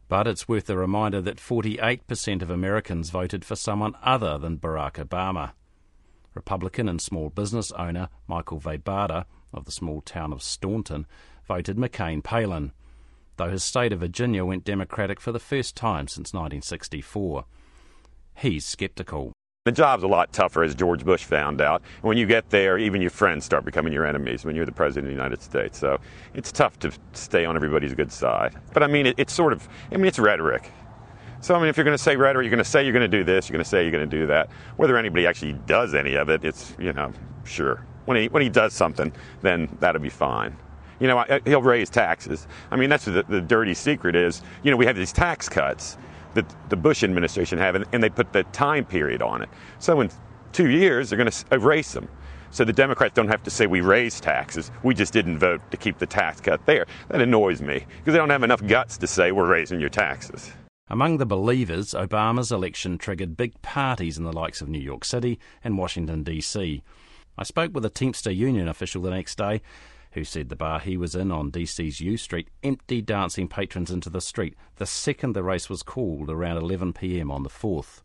But 0.09 0.27
it's 0.27 0.47
worth 0.47 0.69
a 0.69 0.75
reminder 0.75 1.21
that 1.21 1.37
48% 1.37 2.41
of 2.41 2.49
Americans 2.49 3.11
voted 3.11 3.45
for 3.45 3.55
someone 3.55 3.95
other 4.03 4.37
than 4.37 4.57
Barack 4.57 4.93
Obama. 4.93 5.51
Republican 6.33 6.89
and 6.89 7.01
small 7.01 7.29
business 7.29 7.71
owner 7.71 8.09
Michael 8.27 8.59
Vebada 8.59 9.25
of 9.53 9.63
the 9.63 9.71
small 9.71 10.01
town 10.01 10.33
of 10.33 10.43
Staunton 10.43 11.05
voted 11.47 11.77
McCain 11.77 12.21
Palin, 12.21 12.73
though 13.37 13.49
his 13.49 13.63
state 13.63 13.93
of 13.93 13.99
Virginia 13.99 14.45
went 14.45 14.63
Democratic 14.63 15.21
for 15.21 15.31
the 15.31 15.39
first 15.39 15.75
time 15.75 16.07
since 16.07 16.33
1964. 16.33 17.45
He's 18.35 18.65
sceptical. 18.65 19.33
The 19.65 19.71
job's 19.71 20.03
a 20.03 20.07
lot 20.07 20.31
tougher, 20.31 20.63
as 20.63 20.73
George 20.75 21.03
Bush 21.03 21.25
found 21.25 21.59
out. 21.59 21.81
When 22.01 22.17
you 22.17 22.25
get 22.25 22.51
there, 22.51 22.77
even 22.77 23.01
your 23.01 23.09
friends 23.09 23.43
start 23.43 23.65
becoming 23.65 23.91
your 23.91 24.05
enemies 24.05 24.45
when 24.45 24.55
you're 24.55 24.65
the 24.65 24.71
president 24.71 25.07
of 25.07 25.09
the 25.09 25.21
United 25.21 25.41
States. 25.41 25.77
So 25.77 25.99
it's 26.33 26.51
tough 26.51 26.79
to 26.79 26.91
stay 27.11 27.43
on 27.43 27.55
everybody's 27.55 27.93
good 27.93 28.11
side. 28.11 28.55
But 28.73 28.83
I 28.83 28.87
mean, 28.87 29.07
it, 29.07 29.15
it's 29.17 29.33
sort 29.33 29.51
of, 29.51 29.67
I 29.91 29.97
mean, 29.97 30.05
it's 30.05 30.19
rhetoric. 30.19 30.71
So, 31.41 31.53
I 31.53 31.59
mean, 31.59 31.67
if 31.67 31.77
you're 31.77 31.83
going 31.83 31.97
to 31.97 32.03
say 32.03 32.15
rhetoric, 32.15 32.45
you're 32.45 32.51
going 32.51 32.63
to 32.63 32.69
say 32.69 32.83
you're 32.83 32.93
going 32.93 33.09
to 33.11 33.17
do 33.17 33.23
this, 33.23 33.49
you're 33.49 33.53
going 33.53 33.63
to 33.63 33.69
say 33.69 33.83
you're 33.83 33.91
going 33.91 34.09
to 34.09 34.17
do 34.19 34.25
that. 34.27 34.49
Whether 34.77 34.97
anybody 34.97 35.27
actually 35.27 35.53
does 35.65 35.93
any 35.93 36.15
of 36.15 36.29
it, 36.29 36.45
it's, 36.45 36.73
you 36.79 36.93
know, 36.93 37.11
sure. 37.43 37.85
when 38.05 38.17
he 38.17 38.27
when 38.29 38.41
he 38.41 38.49
does 38.49 38.73
something, 38.73 39.11
then 39.41 39.67
that'll 39.79 40.01
be 40.01 40.09
fine. 40.09 40.55
You 40.99 41.07
know, 41.07 41.39
he'll 41.45 41.61
raise 41.61 41.89
taxes. 41.89 42.47
I 42.71 42.75
mean, 42.75 42.89
that's 42.89 43.05
the, 43.05 43.23
the 43.27 43.41
dirty 43.41 43.73
secret 43.73 44.15
is. 44.15 44.41
You 44.63 44.71
know, 44.71 44.77
we 44.77 44.85
have 44.85 44.95
these 44.95 45.13
tax 45.13 45.47
cuts 45.47 45.97
that 46.33 46.69
the 46.69 46.75
Bush 46.75 47.03
administration 47.03 47.57
have, 47.57 47.75
and, 47.75 47.85
and 47.93 48.03
they 48.03 48.09
put 48.09 48.33
the 48.33 48.43
time 48.45 48.85
period 48.85 49.21
on 49.21 49.41
it. 49.41 49.49
So 49.79 50.01
in 50.01 50.09
two 50.53 50.69
years, 50.69 51.09
they're 51.09 51.17
going 51.17 51.31
to 51.31 51.45
erase 51.51 51.93
them. 51.93 52.07
So 52.51 52.63
the 52.63 52.73
Democrats 52.73 53.13
don't 53.13 53.27
have 53.27 53.43
to 53.43 53.49
say 53.49 53.67
we 53.67 53.81
raised 53.81 54.23
taxes. 54.23 54.71
We 54.83 54.93
just 54.93 55.13
didn't 55.13 55.39
vote 55.39 55.61
to 55.71 55.77
keep 55.77 55.99
the 55.99 56.05
tax 56.05 56.39
cut 56.39 56.65
there. 56.65 56.85
That 57.09 57.21
annoys 57.21 57.61
me 57.61 57.85
because 57.99 58.13
they 58.13 58.17
don't 58.17 58.29
have 58.29 58.43
enough 58.43 58.65
guts 58.65 58.97
to 58.99 59.07
say 59.07 59.31
we're 59.31 59.49
raising 59.49 59.79
your 59.79 59.89
taxes. 59.89 60.51
Among 60.89 61.17
the 61.17 61.25
believers, 61.25 61.91
Obama's 61.91 62.51
election 62.51 62.97
triggered 62.97 63.35
big 63.35 63.61
parties 63.61 64.17
in 64.17 64.23
the 64.23 64.31
likes 64.31 64.61
of 64.61 64.69
New 64.69 64.79
York 64.79 65.03
City 65.03 65.37
and 65.61 65.77
Washington, 65.77 66.23
D.C. 66.23 66.81
I 67.37 67.43
spoke 67.43 67.73
with 67.73 67.83
a 67.83 67.89
Teamster 67.89 68.31
Union 68.31 68.69
official 68.69 69.01
the 69.01 69.09
next 69.09 69.37
day 69.37 69.61
who 70.11 70.23
said 70.23 70.49
the 70.49 70.55
bar 70.55 70.79
he 70.79 70.97
was 70.97 71.15
in 71.15 71.31
on 71.31 71.51
DC's 71.51 71.99
U 72.01 72.17
Street 72.17 72.49
emptied 72.63 73.05
dancing 73.05 73.47
patrons 73.47 73.91
into 73.91 74.09
the 74.09 74.21
street 74.21 74.55
the 74.77 74.85
second 74.85 75.33
the 75.33 75.43
race 75.43 75.69
was 75.69 75.83
called 75.83 76.29
around 76.29 76.57
11 76.57 76.93
pm 76.93 77.31
on 77.31 77.43
the 77.43 77.49
4th. 77.49 78.01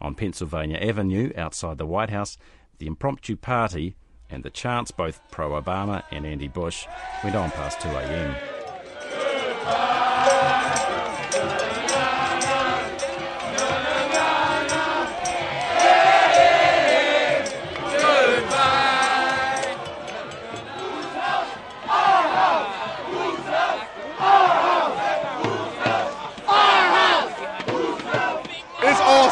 On 0.00 0.14
Pennsylvania 0.14 0.78
Avenue, 0.78 1.32
outside 1.36 1.78
the 1.78 1.86
White 1.86 2.10
House, 2.10 2.38
the 2.78 2.86
impromptu 2.86 3.36
party 3.36 3.96
and 4.30 4.42
the 4.42 4.50
chants, 4.50 4.90
both 4.90 5.20
pro 5.30 5.60
Obama 5.60 6.04
and 6.10 6.26
anti 6.26 6.48
Bush, 6.48 6.86
went 7.24 7.36
on 7.36 7.50
past 7.50 7.80
2 7.80 7.88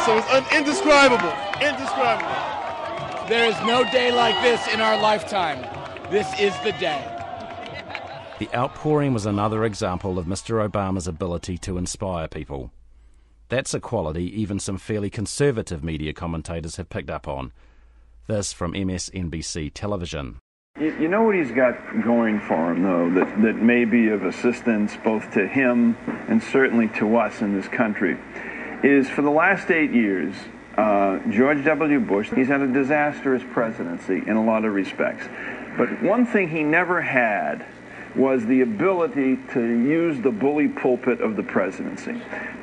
am. 0.08 0.18
awesome. 0.18 0.44
It's 0.44 0.54
indescribable. 0.54 1.32
Indescribable. 1.60 2.56
There 3.28 3.48
is 3.48 3.56
no 3.66 3.84
day 3.90 4.12
like 4.12 4.40
this 4.42 4.72
in 4.72 4.80
our 4.80 5.00
lifetime. 5.00 5.62
This 6.10 6.28
is 6.38 6.54
the 6.60 6.72
day. 6.72 7.12
The 8.38 8.48
outpouring 8.54 9.12
was 9.14 9.26
another 9.26 9.64
example 9.64 10.18
of 10.18 10.26
Mr. 10.26 10.68
Obama's 10.68 11.08
ability 11.08 11.58
to 11.58 11.78
inspire 11.78 12.28
people. 12.28 12.70
That's 13.48 13.74
a 13.74 13.80
quality 13.80 14.24
even 14.40 14.60
some 14.60 14.76
fairly 14.76 15.10
conservative 15.10 15.82
media 15.82 16.12
commentators 16.12 16.76
have 16.76 16.88
picked 16.88 17.10
up 17.10 17.26
on. 17.26 17.52
This 18.26 18.52
from 18.52 18.74
MSNBC 18.74 19.72
television. 19.72 20.38
You 20.78 21.08
know 21.08 21.22
what 21.22 21.34
he's 21.34 21.52
got 21.52 21.74
going 22.04 22.38
for 22.40 22.72
him, 22.72 22.82
though, 22.82 23.10
that, 23.14 23.42
that 23.42 23.56
may 23.56 23.86
be 23.86 24.08
of 24.08 24.24
assistance 24.24 24.96
both 25.02 25.32
to 25.32 25.48
him 25.48 25.96
and 26.28 26.42
certainly 26.42 26.88
to 26.98 27.16
us 27.16 27.40
in 27.40 27.54
this 27.54 27.68
country 27.68 28.18
is 28.82 29.08
for 29.08 29.22
the 29.22 29.30
last 29.30 29.70
eight 29.70 29.92
years, 29.92 30.34
uh, 30.76 31.18
George 31.30 31.64
W. 31.64 32.00
Bush, 32.00 32.30
he's 32.34 32.48
had 32.48 32.60
a 32.60 32.66
disastrous 32.66 33.42
presidency 33.52 34.22
in 34.26 34.36
a 34.36 34.44
lot 34.44 34.64
of 34.64 34.74
respects. 34.74 35.26
But 35.78 36.02
one 36.02 36.26
thing 36.26 36.48
he 36.48 36.62
never 36.62 37.00
had 37.00 37.64
was 38.14 38.44
the 38.46 38.62
ability 38.62 39.38
to 39.52 39.60
use 39.60 40.20
the 40.20 40.30
bully 40.30 40.68
pulpit 40.68 41.20
of 41.20 41.36
the 41.36 41.42
presidency. 41.42 42.12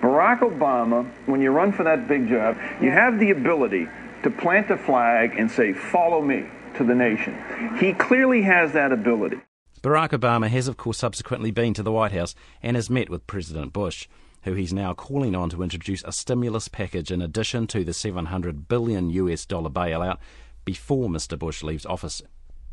Barack 0.01 0.39
Obama, 0.39 1.09
when 1.27 1.41
you 1.41 1.51
run 1.51 1.71
for 1.71 1.83
that 1.83 2.07
big 2.07 2.27
job, 2.27 2.57
you 2.81 2.89
have 2.89 3.19
the 3.19 3.31
ability 3.31 3.87
to 4.23 4.29
plant 4.31 4.69
a 4.71 4.77
flag 4.77 5.37
and 5.37 5.49
say, 5.49 5.73
follow 5.73 6.21
me 6.21 6.45
to 6.75 6.83
the 6.83 6.95
nation. 6.95 7.37
He 7.79 7.93
clearly 7.93 8.41
has 8.43 8.73
that 8.73 8.91
ability. 8.91 9.37
Barack 9.81 10.09
Obama 10.09 10.47
has, 10.49 10.67
of 10.67 10.77
course, 10.77 10.97
subsequently 10.97 11.51
been 11.51 11.73
to 11.73 11.83
the 11.83 11.91
White 11.91 12.13
House 12.13 12.33
and 12.63 12.75
has 12.75 12.89
met 12.89 13.09
with 13.09 13.27
President 13.27 13.73
Bush 13.73 14.07
who 14.43 14.53
he's 14.53 14.73
now 14.73 14.93
calling 14.93 15.35
on 15.35 15.49
to 15.49 15.63
introduce 15.63 16.03
a 16.03 16.11
stimulus 16.11 16.67
package 16.67 17.11
in 17.11 17.21
addition 17.21 17.67
to 17.67 17.83
the 17.83 17.93
700 17.93 18.67
billion 18.67 19.09
US 19.09 19.45
dollar 19.45 19.69
bailout 19.69 20.17
before 20.65 21.09
Mr. 21.09 21.37
Bush 21.37 21.63
leaves 21.63 21.85
office. 21.85 22.21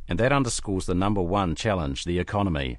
And 0.08 0.18
that 0.18 0.32
underscores 0.32 0.86
the 0.86 0.94
number 0.94 1.22
one 1.22 1.54
challenge, 1.54 2.04
the 2.04 2.18
economy. 2.18 2.78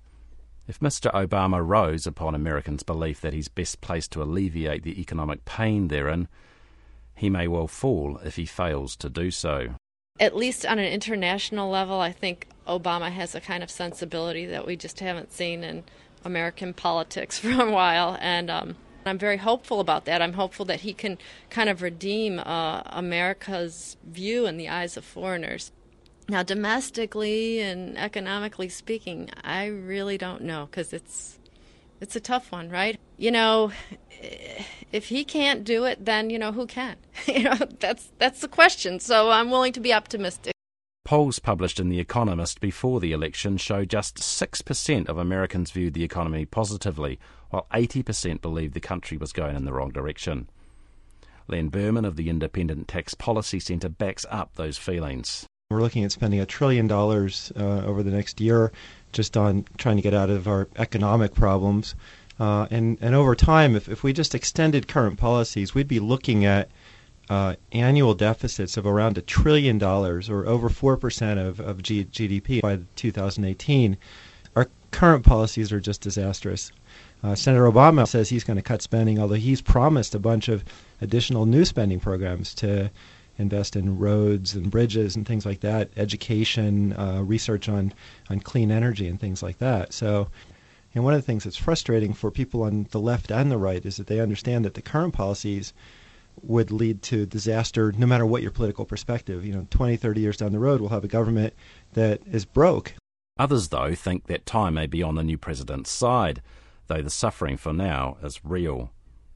If 0.67 0.79
Mr. 0.79 1.11
Obama 1.13 1.65
rose 1.65 2.05
upon 2.05 2.35
Americans' 2.35 2.83
belief 2.83 3.21
that 3.21 3.33
he's 3.33 3.47
best 3.47 3.81
placed 3.81 4.11
to 4.11 4.21
alleviate 4.21 4.83
the 4.83 4.99
economic 4.99 5.45
pain 5.45 5.87
therein, 5.87 6.27
he 7.15 7.29
may 7.29 7.47
well 7.47 7.67
fall 7.67 8.19
if 8.23 8.35
he 8.35 8.45
fails 8.45 8.95
to 8.97 9.09
do 9.09 9.31
so. 9.31 9.75
At 10.19 10.35
least 10.35 10.65
on 10.65 10.79
an 10.79 10.91
international 10.91 11.69
level, 11.69 11.99
I 11.99 12.11
think 12.11 12.47
Obama 12.67 13.11
has 13.11 13.33
a 13.33 13.41
kind 13.41 13.63
of 13.63 13.71
sensibility 13.71 14.45
that 14.45 14.67
we 14.67 14.75
just 14.75 14.99
haven't 14.99 15.31
seen 15.31 15.63
in 15.63 15.83
American 16.23 16.73
politics 16.73 17.39
for 17.39 17.51
a 17.51 17.71
while, 17.71 18.17
and 18.19 18.49
um, 18.49 18.75
I'm 19.05 19.17
very 19.17 19.37
hopeful 19.37 19.79
about 19.79 20.05
that. 20.05 20.21
I'm 20.21 20.33
hopeful 20.33 20.65
that 20.65 20.81
he 20.81 20.93
can 20.93 21.17
kind 21.49 21.69
of 21.69 21.81
redeem 21.81 22.39
uh, 22.39 22.81
America's 22.85 23.97
view 24.03 24.45
in 24.45 24.57
the 24.57 24.69
eyes 24.69 24.97
of 24.97 25.05
foreigners. 25.05 25.71
Now, 26.29 26.43
domestically 26.43 27.59
and 27.59 27.97
economically 27.97 28.69
speaking, 28.69 29.29
I 29.43 29.65
really 29.65 30.17
don't 30.17 30.43
know 30.43 30.67
because 30.67 30.93
it's 30.93 31.39
it's 31.99 32.15
a 32.15 32.19
tough 32.19 32.51
one, 32.51 32.69
right? 32.69 32.99
You 33.17 33.31
know, 33.31 33.71
if 34.91 35.07
he 35.07 35.23
can't 35.23 35.63
do 35.63 35.85
it, 35.85 36.05
then 36.05 36.29
you 36.29 36.39
know 36.39 36.51
who 36.51 36.65
can. 36.65 36.95
you 37.27 37.43
know, 37.43 37.57
that's 37.79 38.11
that's 38.17 38.41
the 38.41 38.47
question. 38.47 38.99
So 38.99 39.29
I'm 39.29 39.51
willing 39.51 39.73
to 39.73 39.79
be 39.79 39.93
optimistic. 39.93 40.53
Polls 41.11 41.39
published 41.39 41.77
in 41.77 41.89
The 41.89 41.99
Economist 41.99 42.61
before 42.61 43.01
the 43.01 43.11
election 43.11 43.57
show 43.57 43.83
just 43.83 44.15
6% 44.15 45.09
of 45.09 45.17
Americans 45.17 45.69
viewed 45.69 45.93
the 45.93 46.05
economy 46.05 46.45
positively, 46.45 47.19
while 47.49 47.67
80% 47.73 48.41
believed 48.41 48.73
the 48.73 48.79
country 48.79 49.17
was 49.17 49.33
going 49.33 49.57
in 49.57 49.65
the 49.65 49.73
wrong 49.73 49.91
direction. 49.91 50.47
Len 51.49 51.67
Burman 51.67 52.05
of 52.05 52.15
the 52.15 52.29
Independent 52.29 52.87
Tax 52.87 53.13
Policy 53.13 53.59
Centre 53.59 53.89
backs 53.89 54.25
up 54.29 54.55
those 54.55 54.77
feelings. 54.77 55.45
We're 55.69 55.81
looking 55.81 56.05
at 56.05 56.13
spending 56.13 56.39
a 56.39 56.45
trillion 56.45 56.87
dollars 56.87 57.51
uh, 57.59 57.83
over 57.83 58.03
the 58.03 58.11
next 58.11 58.39
year 58.39 58.71
just 59.11 59.35
on 59.35 59.65
trying 59.77 59.97
to 59.97 60.01
get 60.01 60.13
out 60.13 60.29
of 60.29 60.47
our 60.47 60.69
economic 60.77 61.33
problems. 61.33 61.93
Uh, 62.39 62.67
and, 62.71 62.97
and 63.01 63.15
over 63.15 63.35
time, 63.35 63.75
if, 63.75 63.89
if 63.89 64.01
we 64.01 64.13
just 64.13 64.33
extended 64.33 64.87
current 64.87 65.19
policies, 65.19 65.75
we'd 65.75 65.89
be 65.89 65.99
looking 65.99 66.45
at 66.45 66.71
annual 67.71 68.13
deficits 68.13 68.75
of 68.75 68.85
around 68.85 69.17
a 69.17 69.21
trillion 69.21 69.77
dollars 69.77 70.29
or 70.29 70.45
over 70.45 70.69
4% 70.69 71.47
of, 71.47 71.59
of 71.61 71.81
G- 71.81 72.05
GDP 72.05 72.61
by 72.61 72.79
2018. 72.95 73.97
Our 74.55 74.67
current 74.91 75.25
policies 75.25 75.71
are 75.71 75.79
just 75.79 76.01
disastrous. 76.01 76.71
Uh, 77.23 77.35
Senator 77.35 77.71
Obama 77.71 78.05
says 78.07 78.27
he's 78.29 78.43
going 78.43 78.57
to 78.57 78.63
cut 78.63 78.81
spending, 78.81 79.17
although 79.17 79.35
he's 79.35 79.61
promised 79.61 80.13
a 80.13 80.19
bunch 80.19 80.49
of 80.49 80.65
additional 80.99 81.45
new 81.45 81.63
spending 81.63 81.99
programs 81.99 82.53
to 82.55 82.91
invest 83.37 83.77
in 83.77 83.97
roads 83.97 84.53
and 84.53 84.69
bridges 84.69 85.15
and 85.15 85.25
things 85.25 85.45
like 85.45 85.61
that, 85.61 85.89
education, 85.95 86.93
uh, 86.93 87.21
research 87.23 87.69
on, 87.69 87.93
on 88.29 88.39
clean 88.39 88.71
energy 88.71 89.07
and 89.07 89.19
things 89.19 89.41
like 89.41 89.59
that. 89.59 89.93
So, 89.93 90.27
and 90.93 91.05
one 91.05 91.13
of 91.13 91.21
the 91.21 91.25
things 91.25 91.45
that's 91.45 91.55
frustrating 91.55 92.13
for 92.13 92.29
people 92.29 92.63
on 92.63 92.87
the 92.91 92.99
left 92.99 93.31
and 93.31 93.49
the 93.49 93.57
right 93.57 93.85
is 93.85 93.95
that 93.97 94.07
they 94.07 94.19
understand 94.19 94.65
that 94.65 94.73
the 94.73 94.81
current 94.81 95.13
policies 95.13 95.73
would 96.41 96.71
lead 96.71 97.01
to 97.03 97.25
disaster 97.25 97.91
no 97.91 98.05
matter 98.05 98.25
what 98.25 98.41
your 98.41 98.51
political 98.51 98.85
perspective. 98.85 99.45
You 99.45 99.53
know, 99.53 99.67
20, 99.69 99.97
30 99.97 100.21
years 100.21 100.37
down 100.37 100.51
the 100.51 100.59
road, 100.59 100.81
we'll 100.81 100.89
have 100.89 101.03
a 101.03 101.09
government 101.09 101.53
that 101.93 102.21
is 102.29 102.45
broke. 102.45 102.93
Others, 103.37 103.69
though, 103.69 103.95
think 103.95 104.27
that 104.27 104.45
time 104.45 104.75
may 104.75 104.87
be 104.87 105.01
on 105.01 105.15
the 105.15 105.23
new 105.23 105.37
president's 105.37 105.91
side, 105.91 106.41
though 106.87 107.01
the 107.01 107.09
suffering 107.09 107.57
for 107.57 107.73
now 107.73 108.17
is 108.23 108.43
real. 108.43 108.91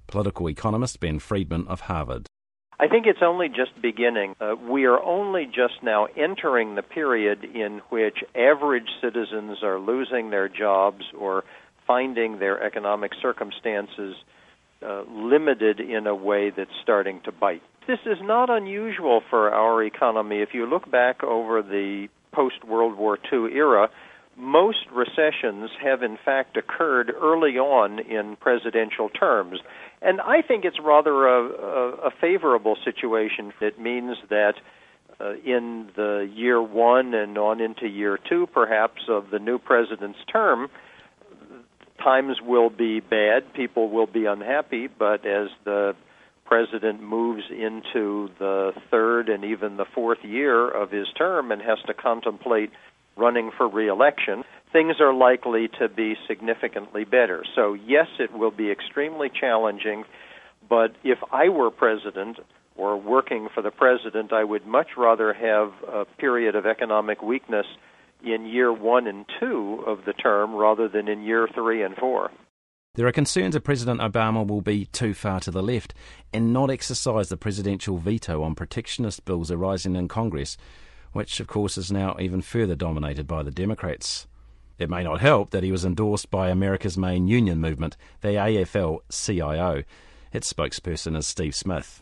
Political 0.08 0.50
economist 0.50 1.00
Ben 1.00 1.20
Friedman 1.20 1.68
of 1.68 1.82
Harvard. 1.82 2.28
I 2.78 2.88
think 2.88 3.06
it's 3.06 3.22
only 3.22 3.48
just 3.48 3.82
beginning. 3.82 4.36
Uh, 4.40 4.56
we 4.56 4.86
are 4.86 5.02
only 5.02 5.46
just 5.46 5.82
now 5.82 6.08
entering 6.18 6.76
the 6.76 6.84
period 6.84 7.44
in 7.44 7.82
which 7.90 8.18
average 8.36 8.90
citizens 9.02 9.64
are 9.64 9.80
losing 9.80 10.30
their 10.30 10.50
jobs 10.50 11.06
or 11.18 11.46
finding 11.88 12.40
their 12.40 12.62
economic 12.62 13.12
circumstances 13.22 14.16
uh, 14.82 15.04
limited 15.10 15.80
in 15.80 16.08
a 16.08 16.16
way 16.16 16.52
that's 16.56 16.72
starting 16.82 17.22
to 17.26 17.32
bite. 17.32 17.62
This 17.88 18.00
is 18.06 18.18
not 18.22 18.50
unusual 18.50 19.22
for 19.30 19.54
our 19.54 19.84
economy. 19.84 20.42
If 20.42 20.50
you 20.54 20.66
look 20.66 20.90
back 20.90 21.24
over 21.24 21.62
the 21.62 22.08
post 22.32 22.64
World 22.68 22.98
War 22.98 23.18
II 23.32 23.54
era, 23.54 23.90
most 24.36 24.86
recessions 24.92 25.70
have 25.82 26.04
in 26.04 26.18
fact 26.24 26.58
occurred 26.58 27.14
early 27.16 27.58
on 27.58 28.00
in 28.00 28.36
presidential 28.36 29.10
terms. 29.10 29.60
And 30.02 30.20
I 30.20 30.42
think 30.42 30.66
it's 30.66 30.80
rather 30.84 31.28
a, 31.28 31.50
a, 31.50 31.90
a 32.08 32.12
favorable 32.20 32.76
situation. 32.84 33.54
It 33.62 33.80
means 33.80 34.18
that 34.30 34.56
uh, 35.20 35.36
in 35.46 35.90
the 35.96 36.30
year 36.34 36.62
one 36.62 37.14
and 37.14 37.38
on 37.38 37.62
into 37.62 37.88
year 37.88 38.20
two, 38.28 38.48
perhaps, 38.48 39.04
of 39.08 39.30
the 39.30 39.40
new 39.40 39.58
president's 39.58 40.20
term, 40.32 40.70
times 42.04 42.38
will 42.42 42.70
be 42.70 43.00
bad, 43.00 43.54
people 43.54 43.90
will 43.90 44.08
be 44.08 44.26
unhappy, 44.26 44.88
but 44.88 45.26
as 45.26 45.50
the 45.64 45.96
president 46.46 47.02
moves 47.02 47.44
into 47.50 48.30
the 48.38 48.72
third 48.92 49.30
and 49.30 49.44
even 49.44 49.78
the 49.78 49.86
fourth 49.96 50.24
year 50.24 50.70
of 50.70 50.92
his 50.92 51.08
term 51.18 51.52
and 51.52 51.62
has 51.62 51.80
to 51.88 51.94
contemplate 51.94 52.70
running 53.18 53.52
for 53.58 53.68
reelection, 53.68 54.44
things 54.72 54.96
are 55.00 55.14
likely 55.14 55.70
to 55.80 55.90
be 55.90 56.16
significantly 56.28 57.04
better. 57.04 57.44
So, 57.56 57.74
yes, 57.74 58.08
it 58.20 58.32
will 58.32 58.52
be 58.52 58.70
extremely 58.70 59.30
challenging, 59.30 60.04
but 60.70 60.96
if 61.04 61.18
I 61.32 61.50
were 61.50 61.72
president 61.72 62.38
or 62.76 62.98
working 62.98 63.48
for 63.54 63.62
the 63.62 63.72
president, 63.72 64.34
I 64.34 64.44
would 64.44 64.68
much 64.68 64.90
rather 64.98 65.34
have 65.34 65.72
a 65.88 66.06
period 66.18 66.56
of 66.56 66.66
economic 66.66 67.24
weakness 67.24 67.66
in 68.26 68.46
year 68.46 68.74
one 68.74 69.08
and 69.08 69.26
two 69.40 69.84
of 69.86 70.06
the 70.06 70.14
term 70.14 70.54
rather 70.54 70.88
than 70.88 71.08
in 71.08 71.24
year 71.24 71.48
three 71.54 71.84
and 71.84 71.96
four. 71.96 72.32
There 72.96 73.08
are 73.08 73.12
concerns 73.12 73.54
that 73.54 73.66
President 73.66 74.00
Obama 74.00 74.48
will 74.48 74.62
be 74.62 74.86
too 74.86 75.14
far 75.14 75.42
to 75.42 75.52
the 75.52 75.62
left 75.62 75.94
and 76.32 76.54
not 76.54 76.72
exercise 76.72 77.28
the 77.28 77.36
presidential 77.36 77.98
veto 77.98 78.42
on 78.42 78.56
protectionist 78.56 79.26
bills 79.26 79.52
arising 79.52 79.98
in 79.98 80.08
Congress, 80.08 80.56
which, 81.12 81.42
of 81.42 81.48
course, 81.48 81.78
is 81.78 81.92
now 81.92 82.16
even 82.20 82.42
further 82.42 82.76
dominated 82.76 83.28
by 83.28 83.44
the 83.44 83.52
Democrats. 83.52 84.28
It 84.78 84.90
may 84.90 85.04
not 85.04 85.20
help 85.20 85.50
that 85.50 85.64
he 85.64 85.74
was 85.74 85.84
endorsed 85.84 86.32
by 86.32 86.50
America's 86.50 86.98
main 86.98 87.28
union 87.28 87.60
movement, 87.60 87.98
the 88.22 88.30
AFL 88.30 89.00
CIO. 89.10 89.84
Its 90.32 90.52
spokesperson 90.52 91.18
is 91.18 91.28
Steve 91.28 91.56
Smith. 91.56 92.02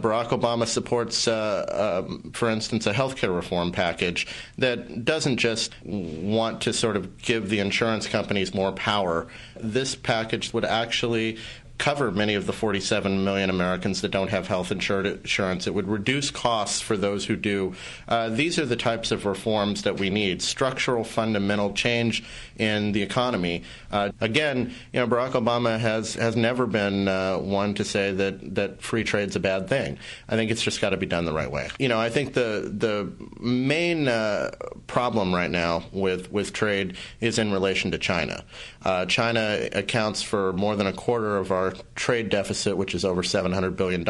Barack 0.00 0.28
Obama 0.28 0.66
supports, 0.66 1.26
uh, 1.26 2.04
um, 2.06 2.30
for 2.32 2.48
instance, 2.48 2.86
a 2.86 2.92
health 2.92 3.16
care 3.16 3.32
reform 3.32 3.72
package 3.72 4.26
that 4.56 5.04
doesn't 5.04 5.38
just 5.38 5.74
want 5.82 6.60
to 6.62 6.72
sort 6.72 6.96
of 6.96 7.20
give 7.20 7.48
the 7.48 7.58
insurance 7.58 8.06
companies 8.06 8.54
more 8.54 8.70
power. 8.72 9.26
This 9.56 9.96
package 9.96 10.52
would 10.52 10.64
actually 10.64 11.38
cover 11.78 12.10
many 12.10 12.34
of 12.34 12.46
the 12.46 12.52
47 12.52 13.24
million 13.24 13.50
Americans 13.50 14.00
that 14.00 14.10
don't 14.10 14.30
have 14.30 14.48
health 14.48 14.72
insurance. 14.72 15.66
It 15.66 15.74
would 15.74 15.88
reduce 15.88 16.30
costs 16.30 16.80
for 16.80 16.96
those 16.96 17.24
who 17.24 17.36
do. 17.36 17.74
Uh, 18.08 18.28
these 18.28 18.58
are 18.58 18.66
the 18.66 18.76
types 18.76 19.12
of 19.12 19.24
reforms 19.24 19.82
that 19.82 19.98
we 19.98 20.10
need 20.10 20.42
structural, 20.42 21.04
fundamental 21.04 21.72
change 21.72 22.24
in 22.56 22.90
the 22.92 23.02
economy. 23.02 23.62
Uh, 23.92 24.10
again, 24.20 24.74
you 24.92 25.00
know, 25.00 25.06
Barack 25.06 25.32
Obama 25.32 25.78
has, 25.78 26.14
has 26.14 26.36
never 26.36 26.66
been 26.66 27.06
uh, 27.06 27.38
one 27.38 27.74
to 27.74 27.84
say 27.84 28.12
that, 28.12 28.56
that 28.56 28.82
free 28.82 29.04
trade's 29.04 29.36
a 29.36 29.40
bad 29.40 29.68
thing. 29.68 29.98
I 30.28 30.34
think 30.34 30.50
it's 30.50 30.62
just 30.62 30.80
got 30.80 30.90
to 30.90 30.96
be 30.96 31.06
done 31.06 31.24
the 31.24 31.32
right 31.32 31.50
way. 31.50 31.68
You 31.78 31.88
know, 31.88 32.00
I 32.00 32.10
think 32.10 32.34
the, 32.34 32.72
the 32.76 33.12
main 33.40 34.08
uh, 34.08 34.50
problem 34.88 35.32
right 35.32 35.50
now 35.50 35.84
with, 35.92 36.32
with 36.32 36.52
trade 36.52 36.96
is 37.20 37.38
in 37.38 37.52
relation 37.52 37.92
to 37.92 37.98
China. 37.98 38.44
Uh, 38.84 39.06
China 39.06 39.68
accounts 39.72 40.22
for 40.22 40.52
more 40.54 40.74
than 40.74 40.86
a 40.86 40.92
quarter 40.92 41.36
of 41.36 41.52
our 41.52 41.67
trade 41.94 42.28
deficit, 42.28 42.76
which 42.76 42.94
is 42.94 43.04
over 43.04 43.22
$700 43.22 43.76
billion. 43.76 44.04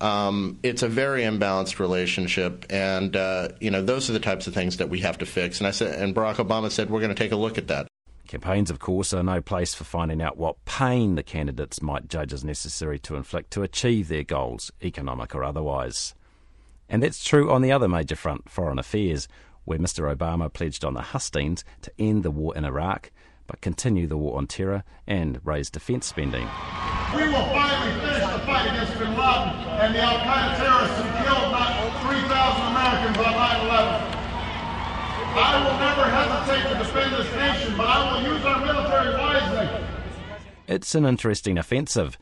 Um, 0.00 0.58
it's 0.62 0.82
a 0.82 0.88
very 0.88 1.22
imbalanced 1.22 1.78
relationship, 1.78 2.66
and 2.70 3.16
uh, 3.16 3.48
you 3.60 3.70
know 3.70 3.82
those 3.82 4.08
are 4.08 4.12
the 4.12 4.20
types 4.20 4.46
of 4.46 4.54
things 4.54 4.76
that 4.76 4.88
we 4.88 5.00
have 5.00 5.18
to 5.18 5.26
fix. 5.26 5.58
And 5.58 5.66
I 5.66 5.72
said, 5.72 6.00
and 6.00 6.14
Barack 6.14 6.36
Obama 6.36 6.70
said 6.70 6.88
we're 6.88 7.00
going 7.00 7.14
to 7.14 7.20
take 7.20 7.32
a 7.32 7.36
look 7.36 7.58
at 7.58 7.66
that. 7.68 7.88
Campaigns, 8.28 8.70
of 8.70 8.78
course, 8.78 9.12
are 9.12 9.22
no 9.22 9.40
place 9.40 9.74
for 9.74 9.84
finding 9.84 10.20
out 10.20 10.36
what 10.36 10.62
pain 10.66 11.14
the 11.14 11.22
candidates 11.22 11.80
might 11.80 12.08
judge 12.08 12.32
as 12.32 12.44
necessary 12.44 12.98
to 13.00 13.16
inflict 13.16 13.50
to 13.52 13.62
achieve 13.62 14.08
their 14.08 14.22
goals, 14.22 14.70
economic 14.82 15.34
or 15.34 15.42
otherwise. 15.42 16.14
And 16.90 17.02
that's 17.02 17.24
true 17.24 17.50
on 17.50 17.62
the 17.62 17.72
other 17.72 17.88
major 17.88 18.16
front, 18.16 18.50
foreign 18.50 18.78
affairs, 18.78 19.28
where 19.64 19.78
Mr. 19.78 20.14
Obama 20.14 20.52
pledged 20.52 20.84
on 20.84 20.94
the 20.94 21.02
hustings 21.02 21.64
to 21.82 21.92
end 21.98 22.22
the 22.22 22.30
war 22.30 22.56
in 22.56 22.64
Iraq 22.64 23.10
but 23.48 23.60
continue 23.60 24.06
the 24.06 24.16
war 24.16 24.38
on 24.38 24.46
terror 24.46 24.84
and 25.08 25.40
raise 25.42 25.70
defence 25.70 26.06
spending. 26.06 26.46
We 27.16 27.24
will 27.24 27.48
finally 27.50 27.98
finish 27.98 28.20
the 28.20 28.38
fight 28.46 28.70
against 28.70 28.96
bin 28.96 29.10
Laden 29.10 29.48
and 29.82 29.94
the 29.94 30.00
Al 30.00 30.18
Qaeda 30.20 30.56
terrorists 30.56 30.96
who 30.98 31.08
killed 31.24 31.48
3,000 32.08 32.66
Americans 32.70 33.18
on 33.18 33.32
9 33.32 33.66
11. 33.66 34.18
I 35.40 35.64
will 35.64 35.78
never 35.78 36.04
hesitate 36.10 36.68
to 36.72 36.78
defend 36.78 37.14
this 37.14 37.34
nation, 37.34 37.76
but 37.76 37.86
I 37.86 38.12
will 38.12 38.34
use 38.34 38.44
our 38.44 38.64
military 38.64 39.14
wisely. 39.14 39.86
It's 40.66 40.94
an 40.94 41.04
interesting 41.04 41.58
offensive. 41.58 42.18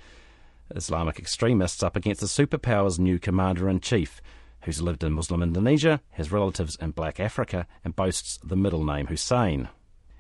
Islamic 0.74 1.18
extremists 1.18 1.82
up 1.82 1.96
against 1.96 2.20
the 2.20 2.26
superpower's 2.26 2.98
new 2.98 3.18
commander 3.18 3.68
in 3.68 3.80
chief, 3.80 4.20
who's 4.62 4.82
lived 4.82 5.04
in 5.04 5.12
Muslim 5.12 5.42
Indonesia, 5.42 6.00
has 6.12 6.32
relatives 6.32 6.76
in 6.80 6.90
black 6.90 7.20
Africa, 7.20 7.66
and 7.84 7.96
boasts 7.96 8.38
the 8.42 8.56
middle 8.56 8.84
name 8.84 9.06
Hussein. 9.06 9.68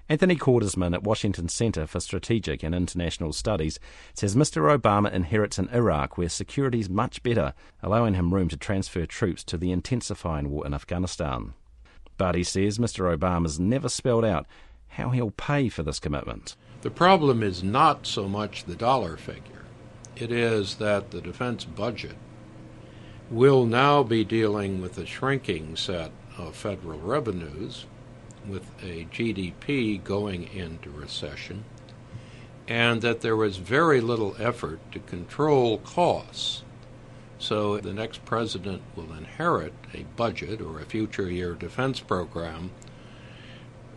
Anthony 0.08 0.36
Cordesman 0.36 0.94
at 0.94 1.02
Washington 1.02 1.48
Center 1.48 1.84
for 1.84 1.98
Strategic 1.98 2.62
and 2.62 2.76
International 2.76 3.32
Studies 3.32 3.80
says 4.14 4.36
Mr. 4.36 4.72
Obama 4.76 5.12
inherits 5.12 5.58
an 5.58 5.68
Iraq 5.72 6.16
where 6.16 6.28
security 6.28 6.78
is 6.78 6.88
much 6.88 7.24
better, 7.24 7.54
allowing 7.82 8.14
him 8.14 8.32
room 8.32 8.48
to 8.50 8.56
transfer 8.56 9.04
troops 9.04 9.42
to 9.42 9.56
the 9.58 9.72
intensifying 9.72 10.48
war 10.48 10.64
in 10.64 10.74
Afghanistan. 10.74 11.54
But 12.18 12.36
he 12.36 12.44
says 12.44 12.78
Mr. 12.78 13.16
Obama's 13.16 13.58
never 13.58 13.88
spelled 13.88 14.24
out 14.24 14.46
how 14.90 15.10
he'll 15.10 15.32
pay 15.32 15.68
for 15.68 15.82
this 15.82 15.98
commitment. 15.98 16.54
The 16.82 16.90
problem 16.90 17.42
is 17.42 17.64
not 17.64 18.06
so 18.06 18.28
much 18.28 18.62
the 18.62 18.76
dollar 18.76 19.16
figure, 19.16 19.64
it 20.14 20.30
is 20.30 20.76
that 20.76 21.10
the 21.10 21.20
defense 21.20 21.64
budget 21.64 22.14
will 23.28 23.66
now 23.66 24.04
be 24.04 24.24
dealing 24.24 24.80
with 24.80 24.98
a 24.98 25.06
shrinking 25.06 25.74
set 25.74 26.12
of 26.38 26.54
federal 26.54 27.00
revenues 27.00 27.86
with 28.48 28.64
a 28.82 29.04
GDP 29.06 30.02
going 30.02 30.48
into 30.54 30.90
recession, 30.90 31.64
and 32.68 33.02
that 33.02 33.20
there 33.20 33.36
was 33.36 33.58
very 33.58 34.00
little 34.00 34.36
effort 34.38 34.80
to 34.92 34.98
control 34.98 35.78
costs. 35.78 36.62
So 37.38 37.78
the 37.78 37.92
next 37.92 38.24
president 38.24 38.82
will 38.94 39.12
inherit 39.12 39.74
a 39.92 40.04
budget 40.16 40.60
or 40.60 40.80
a 40.80 40.86
future 40.86 41.30
year 41.30 41.54
defense 41.54 42.00
program 42.00 42.70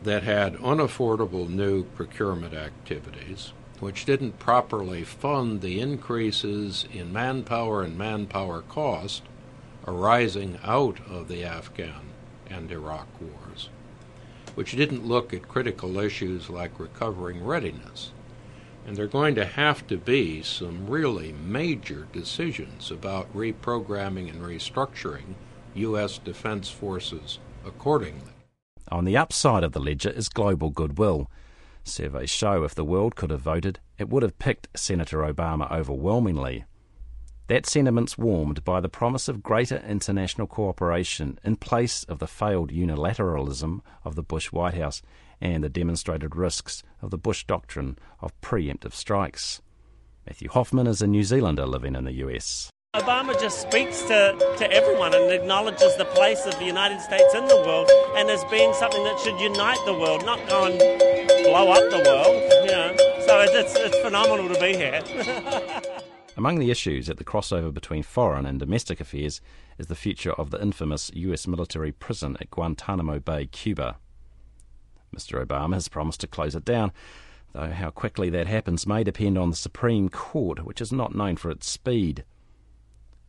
that 0.04 0.24
had 0.24 0.56
unaffordable 0.56 1.50
new 1.50 1.84
procurement 1.84 2.54
activities, 2.54 3.54
which 3.80 4.06
didn't 4.06 4.40
properly 4.40 5.04
fund 5.04 5.62
the 5.62 5.80
increases 5.80 6.86
in 6.94 7.14
manpower 7.14 7.82
and 7.82 7.98
manpower 7.98 8.62
cost 8.62 9.24
arising 9.88 10.60
out 10.64 11.00
of 11.10 11.28
the 11.28 11.44
Afghan 11.44 12.02
and 12.50 12.72
Iraq 12.72 13.08
wars 13.20 13.70
which 14.60 14.76
didn't 14.76 15.08
look 15.08 15.34
at 15.34 15.48
critical 15.48 16.00
issues 16.00 16.50
like 16.50 16.82
recovering 16.82 17.42
readiness. 17.42 18.12
And 18.86 18.94
there 18.94 19.06
are 19.06 19.08
going 19.08 19.34
to 19.36 19.46
have 19.46 19.88
to 19.88 19.96
be 19.96 20.44
some 20.44 20.86
really 20.86 21.32
major 21.32 22.10
decisions 22.12 22.92
about 22.92 23.34
reprogramming 23.34 24.30
and 24.30 24.42
restructuring 24.42 25.36
U.S. 25.76 26.18
Defense 26.18 26.70
forces 26.70 27.40
accordingly. 27.66 28.34
On 28.92 29.06
the 29.06 29.16
upside 29.16 29.64
of 29.64 29.72
the 29.72 29.80
ledger 29.80 30.10
is 30.10 30.28
global 30.28 30.72
goodwill. 30.72 31.32
Surveys 31.86 32.30
show 32.30 32.66
if 32.66 32.76
the 32.76 32.84
world 32.84 33.16
could 33.16 33.30
have 33.30 33.40
voted, 33.40 33.80
it 33.98 34.10
would 34.10 34.24
have 34.24 34.40
picked 34.40 34.68
Senator 34.78 35.20
Obama 35.20 35.72
overwhelmingly. 35.72 36.66
That 37.50 37.66
sentiment's 37.66 38.16
warmed 38.16 38.64
by 38.64 38.80
the 38.80 38.90
promise 38.90 39.28
of 39.28 39.42
greater 39.42 39.78
international 39.78 40.46
cooperation 40.46 41.40
in 41.44 41.56
place 41.56 42.04
of 42.04 42.20
the 42.20 42.28
failed 42.28 42.72
unilateralism 42.72 43.82
of 44.06 44.14
the 44.14 44.22
Bush 44.22 44.52
White 44.52 44.76
House 44.76 45.02
and 45.42 45.64
the 45.64 45.70
demonstrated 45.70 46.36
risks 46.36 46.84
of 47.02 47.10
the 47.10 47.18
Bush 47.18 47.46
doctrine 47.46 47.98
of 48.22 48.40
preemptive 48.42 48.94
strikes. 48.94 49.64
Matthew 50.28 50.48
Hoffman 50.50 50.86
is 50.86 51.02
a 51.02 51.08
New 51.08 51.24
Zealander 51.24 51.66
living 51.66 51.96
in 51.96 52.06
the 52.06 52.14
US. 52.24 52.70
Obama 52.96 53.34
just 53.42 53.62
speaks 53.64 54.04
to, 54.04 54.56
to 54.60 54.72
everyone 54.72 55.16
and 55.16 55.32
acknowledges 55.32 55.98
the 55.98 56.06
place 56.06 56.46
of 56.46 56.54
the 56.60 56.66
United 56.66 57.02
States 57.02 57.34
in 57.34 57.48
the 57.48 57.56
world 57.56 57.90
and 58.16 58.30
as 58.30 58.44
being 58.52 58.72
something 58.76 59.04
that 59.06 59.20
should 59.22 59.40
unite 59.40 59.84
the 59.88 59.94
world, 59.96 60.24
not 60.24 60.38
go 60.50 60.66
and 60.66 60.78
blow 61.46 61.72
up 61.72 61.90
the 61.90 62.04
world. 62.06 62.44
You 62.66 62.72
know, 62.74 62.96
so 63.26 63.40
it's, 63.40 63.76
it's 63.76 63.98
phenomenal 64.02 64.54
to 64.54 64.60
be 64.62 64.78
here. 64.78 65.96
Among 66.38 66.60
the 66.60 66.72
issues 66.72 67.10
at 67.10 67.18
the 67.18 67.24
crossover 67.24 67.74
between 67.74 68.04
foreign 68.04 68.46
and 68.46 68.60
domestic 68.60 69.02
affairs 69.02 69.42
is 69.78 69.88
the 69.88 69.96
future 69.96 70.32
of 70.34 70.52
the 70.52 70.62
infamous 70.62 71.12
US 71.14 71.48
military 71.48 71.92
prison 71.92 72.38
at 72.40 72.50
Guantanamo 72.50 73.20
Bay, 73.20 73.48
Cuba. 73.48 73.98
Mr. 75.16 75.44
Obama 75.46 75.74
has 75.74 75.88
promised 75.90 76.22
to 76.22 76.28
close 76.28 76.56
it 76.56 76.64
down, 76.64 76.92
though 77.54 77.72
how 77.72 77.90
quickly 77.90 78.30
that 78.30 78.48
happens 78.48 78.88
may 78.88 79.04
depend 79.04 79.38
on 79.38 79.50
the 79.50 79.56
Supreme 79.56 80.08
Court, 80.08 80.64
which 80.64 80.82
is 80.82 80.94
not 80.94 81.16
known 81.16 81.36
for 81.36 81.50
its 81.50 81.70
speed. 81.70 82.24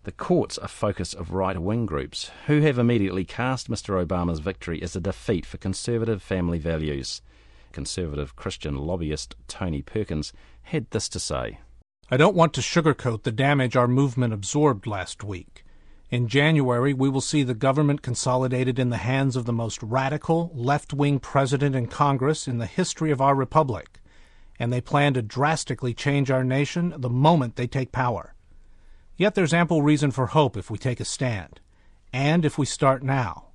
The 0.04 0.12
court's 0.12 0.58
a 0.58 0.68
focus 0.68 1.12
of 1.12 1.32
right 1.32 1.58
wing 1.58 1.86
groups, 1.86 2.30
who 2.46 2.60
have 2.60 2.78
immediately 2.78 3.24
cast 3.24 3.68
Mr. 3.68 4.02
Obama's 4.04 4.38
victory 4.38 4.82
as 4.82 4.94
a 4.94 5.00
defeat 5.00 5.44
for 5.44 5.58
conservative 5.58 6.22
family 6.22 6.58
values. 6.58 7.22
Conservative 7.72 8.36
Christian 8.36 8.76
lobbyist 8.76 9.36
Tony 9.48 9.82
Perkins 9.82 10.32
had 10.62 10.90
this 10.90 11.08
to 11.10 11.20
say. 11.20 11.58
I 12.12 12.16
don't 12.16 12.35
want 12.35 12.55
to 12.55 12.61
sugarcoat 12.61 13.23
the 13.23 13.31
damage 13.31 13.77
our 13.77 13.87
movement 13.87 14.35
absorbed 14.35 14.85
last 14.85 15.23
week. 15.23 15.64
In 16.11 16.27
January, 16.27 16.92
we 16.92 17.09
will 17.09 17.20
see 17.20 17.44
the 17.44 17.55
government 17.55 18.03
consolidated 18.03 18.81
in 18.81 18.90
the 18.90 18.96
hands 18.96 19.37
of 19.37 19.44
the 19.44 19.53
most 19.53 19.81
radical, 19.81 20.51
left 20.53 20.92
wing 20.92 21.20
president 21.20 21.77
in 21.77 21.87
Congress 21.87 22.49
in 22.49 22.59
the 22.59 22.66
history 22.66 23.12
of 23.12 23.20
our 23.20 23.37
republic, 23.37 24.01
and 24.59 24.73
they 24.73 24.81
plan 24.81 25.14
to 25.14 25.23
drastically 25.23 25.94
change 25.94 26.33
our 26.33 26.42
nation 26.42 26.92
the 26.99 27.09
moment 27.09 27.55
they 27.55 27.68
take 27.68 27.92
power. 27.92 28.35
Yet 29.16 29.37
there's 29.37 29.55
ample 29.55 29.81
reason 29.81 30.11
for 30.11 30.27
hope 30.27 30.57
if 30.57 30.68
we 30.68 30.79
take 30.79 30.99
a 30.99 31.05
stand, 31.05 31.61
and 32.12 32.44
if 32.44 32.59
we 32.59 32.66
start 32.66 33.05
now. 33.05 33.51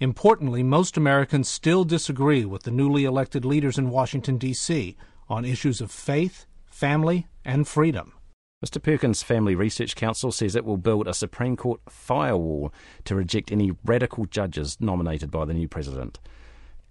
Importantly, 0.00 0.64
most 0.64 0.96
Americans 0.96 1.48
still 1.48 1.84
disagree 1.84 2.44
with 2.44 2.64
the 2.64 2.72
newly 2.72 3.04
elected 3.04 3.44
leaders 3.44 3.78
in 3.78 3.90
Washington, 3.90 4.38
D.C. 4.38 4.96
on 5.28 5.44
issues 5.44 5.80
of 5.80 5.92
faith, 5.92 6.46
family, 6.80 7.26
and 7.44 7.68
freedom. 7.68 8.14
Mr. 8.64 8.82
Perkins' 8.82 9.22
Family 9.22 9.54
Research 9.54 9.94
Council 9.94 10.32
says 10.32 10.56
it 10.56 10.64
will 10.64 10.78
build 10.78 11.06
a 11.06 11.12
Supreme 11.12 11.54
Court 11.54 11.78
firewall 11.90 12.72
to 13.04 13.14
reject 13.14 13.52
any 13.52 13.72
radical 13.84 14.24
judges 14.24 14.78
nominated 14.80 15.30
by 15.30 15.44
the 15.44 15.52
new 15.52 15.68
president. 15.68 16.18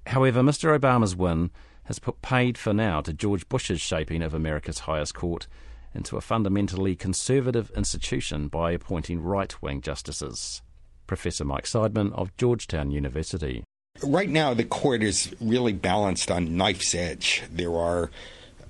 However, 0.06 0.42
Mr. 0.42 0.78
Obama's 0.78 1.16
win 1.16 1.50
has 1.86 1.98
put 1.98 2.22
paid 2.22 2.56
for 2.56 2.72
now 2.72 3.02
to 3.02 3.14
George 3.14 3.50
Bush's 3.50 3.82
shaping 3.82 4.22
of 4.22 4.36
America's 4.36 4.80
highest 4.80 5.16
court 5.16 5.48
into 5.96 6.18
a 6.18 6.22
fundamentally 6.22 6.96
conservative 6.96 7.72
institution 7.76 8.48
by 8.48 8.74
appointing 8.74 9.24
right 9.24 9.60
wing 9.60 9.82
justices. 9.82 10.62
Professor 11.08 11.46
Mike 11.46 11.66
Seidman 11.66 12.14
of 12.14 12.38
Georgetown 12.38 12.92
University. 12.92 13.64
Right 14.04 14.30
now, 14.30 14.54
the 14.54 14.66
court 14.66 15.02
is 15.02 15.34
really 15.42 15.74
balanced 15.74 16.30
on 16.30 16.56
knife's 16.56 16.94
edge. 16.94 17.42
There 17.52 17.76
are 17.76 18.12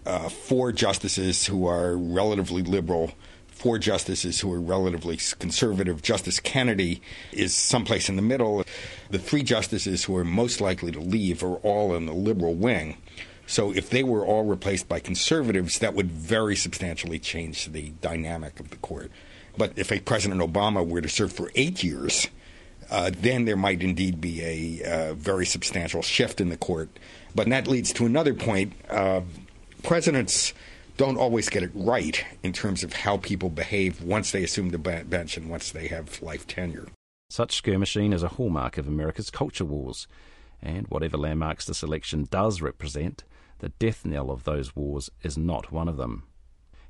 uh, 0.09 0.27
four 0.27 0.71
justices 0.71 1.45
who 1.45 1.67
are 1.67 1.95
relatively 1.95 2.63
liberal, 2.63 3.11
four 3.47 3.77
justices 3.77 4.39
who 4.39 4.51
are 4.51 4.59
relatively 4.59 5.19
conservative. 5.37 6.01
Justice 6.01 6.39
Kennedy 6.39 6.99
is 7.31 7.53
someplace 7.53 8.09
in 8.09 8.15
the 8.15 8.23
middle. 8.23 8.63
The 9.11 9.19
three 9.19 9.43
justices 9.43 10.05
who 10.05 10.17
are 10.17 10.25
most 10.25 10.61
likely 10.61 10.91
to 10.93 10.99
leave 10.99 11.43
are 11.43 11.57
all 11.57 11.95
in 11.95 12.07
the 12.07 12.13
liberal 12.13 12.55
wing. 12.55 12.97
So 13.45 13.71
if 13.71 13.91
they 13.91 14.03
were 14.03 14.25
all 14.25 14.45
replaced 14.45 14.89
by 14.89 14.99
conservatives, 14.99 15.77
that 15.77 15.93
would 15.93 16.11
very 16.11 16.55
substantially 16.55 17.19
change 17.19 17.67
the 17.67 17.91
dynamic 18.01 18.59
of 18.59 18.71
the 18.71 18.77
court. 18.77 19.11
But 19.57 19.73
if 19.75 19.91
a 19.91 19.99
President 19.99 20.41
Obama 20.41 20.85
were 20.85 21.01
to 21.01 21.09
serve 21.09 21.33
for 21.33 21.51
eight 21.53 21.83
years, 21.83 22.27
uh, 22.89 23.11
then 23.15 23.45
there 23.45 23.57
might 23.57 23.83
indeed 23.83 24.19
be 24.19 24.41
a 24.81 25.11
uh, 25.11 25.13
very 25.13 25.45
substantial 25.45 26.01
shift 26.01 26.41
in 26.41 26.49
the 26.49 26.57
court. 26.57 26.89
But 27.35 27.47
that 27.49 27.67
leads 27.67 27.93
to 27.93 28.07
another 28.07 28.33
point. 28.33 28.73
Uh, 28.89 29.21
presidents 29.83 30.53
don't 30.97 31.17
always 31.17 31.49
get 31.49 31.63
it 31.63 31.71
right 31.73 32.25
in 32.43 32.51
terms 32.51 32.83
of 32.83 32.93
how 32.93 33.17
people 33.17 33.49
behave 33.49 34.03
once 34.03 34.31
they 34.31 34.43
assume 34.43 34.69
the 34.69 34.77
bench 34.77 35.37
and 35.37 35.49
once 35.49 35.71
they 35.71 35.87
have 35.87 36.21
life 36.21 36.45
tenure. 36.45 36.87
Such 37.29 37.55
skirmishing 37.55 38.11
is 38.11 38.23
a 38.23 38.29
hallmark 38.29 38.77
of 38.77 38.87
America's 38.87 39.29
culture 39.29 39.65
wars, 39.65 40.07
and 40.61 40.87
whatever 40.87 41.15
landmarks 41.15 41.65
this 41.65 41.83
election 41.83 42.27
does 42.29 42.61
represent, 42.61 43.23
the 43.59 43.69
death 43.69 44.03
knell 44.03 44.31
of 44.31 44.43
those 44.43 44.75
wars 44.75 45.09
is 45.21 45.37
not 45.37 45.71
one 45.71 45.87
of 45.87 45.97
them. 45.97 46.23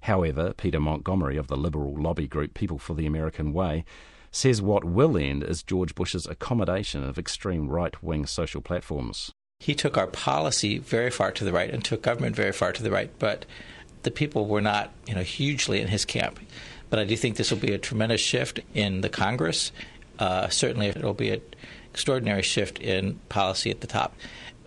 However, 0.01 0.53
Peter 0.53 0.79
Montgomery 0.79 1.37
of 1.37 1.47
the 1.47 1.57
liberal 1.57 1.93
lobby 1.93 2.27
group 2.27 2.53
People 2.53 2.79
for 2.79 2.93
the 2.93 3.05
American 3.05 3.53
Way 3.53 3.83
says 4.31 4.61
what 4.61 4.85
will 4.85 5.17
end 5.17 5.43
is 5.43 5.63
George 5.63 5.93
Bush's 5.93 6.25
accommodation 6.25 7.03
of 7.03 7.17
extreme 7.17 7.67
right 7.67 8.01
wing 8.01 8.25
social 8.25 8.61
platforms. 8.61 9.31
He 9.59 9.75
took 9.75 9.97
our 9.97 10.07
policy 10.07 10.77
very 10.77 11.11
far 11.11 11.31
to 11.33 11.43
the 11.43 11.51
right 11.51 11.69
and 11.69 11.83
took 11.83 12.01
government 12.01 12.35
very 12.35 12.53
far 12.53 12.71
to 12.71 12.81
the 12.81 12.91
right, 12.91 13.11
but 13.19 13.45
the 14.03 14.11
people 14.11 14.47
were 14.47 14.61
not, 14.61 14.91
you 15.05 15.13
know, 15.13 15.21
hugely 15.21 15.81
in 15.81 15.89
his 15.89 16.05
camp. 16.05 16.39
But 16.89 16.99
I 16.99 17.03
do 17.03 17.15
think 17.17 17.35
this 17.35 17.51
will 17.51 17.59
be 17.59 17.73
a 17.73 17.77
tremendous 17.77 18.21
shift 18.21 18.61
in 18.73 19.01
the 19.01 19.09
Congress. 19.09 19.71
Uh, 20.17 20.47
certainly, 20.47 20.87
it 20.87 21.03
will 21.03 21.13
be 21.13 21.31
an 21.31 21.41
extraordinary 21.93 22.41
shift 22.41 22.79
in 22.79 23.19
policy 23.27 23.69
at 23.69 23.81
the 23.81 23.87
top. 23.87 24.15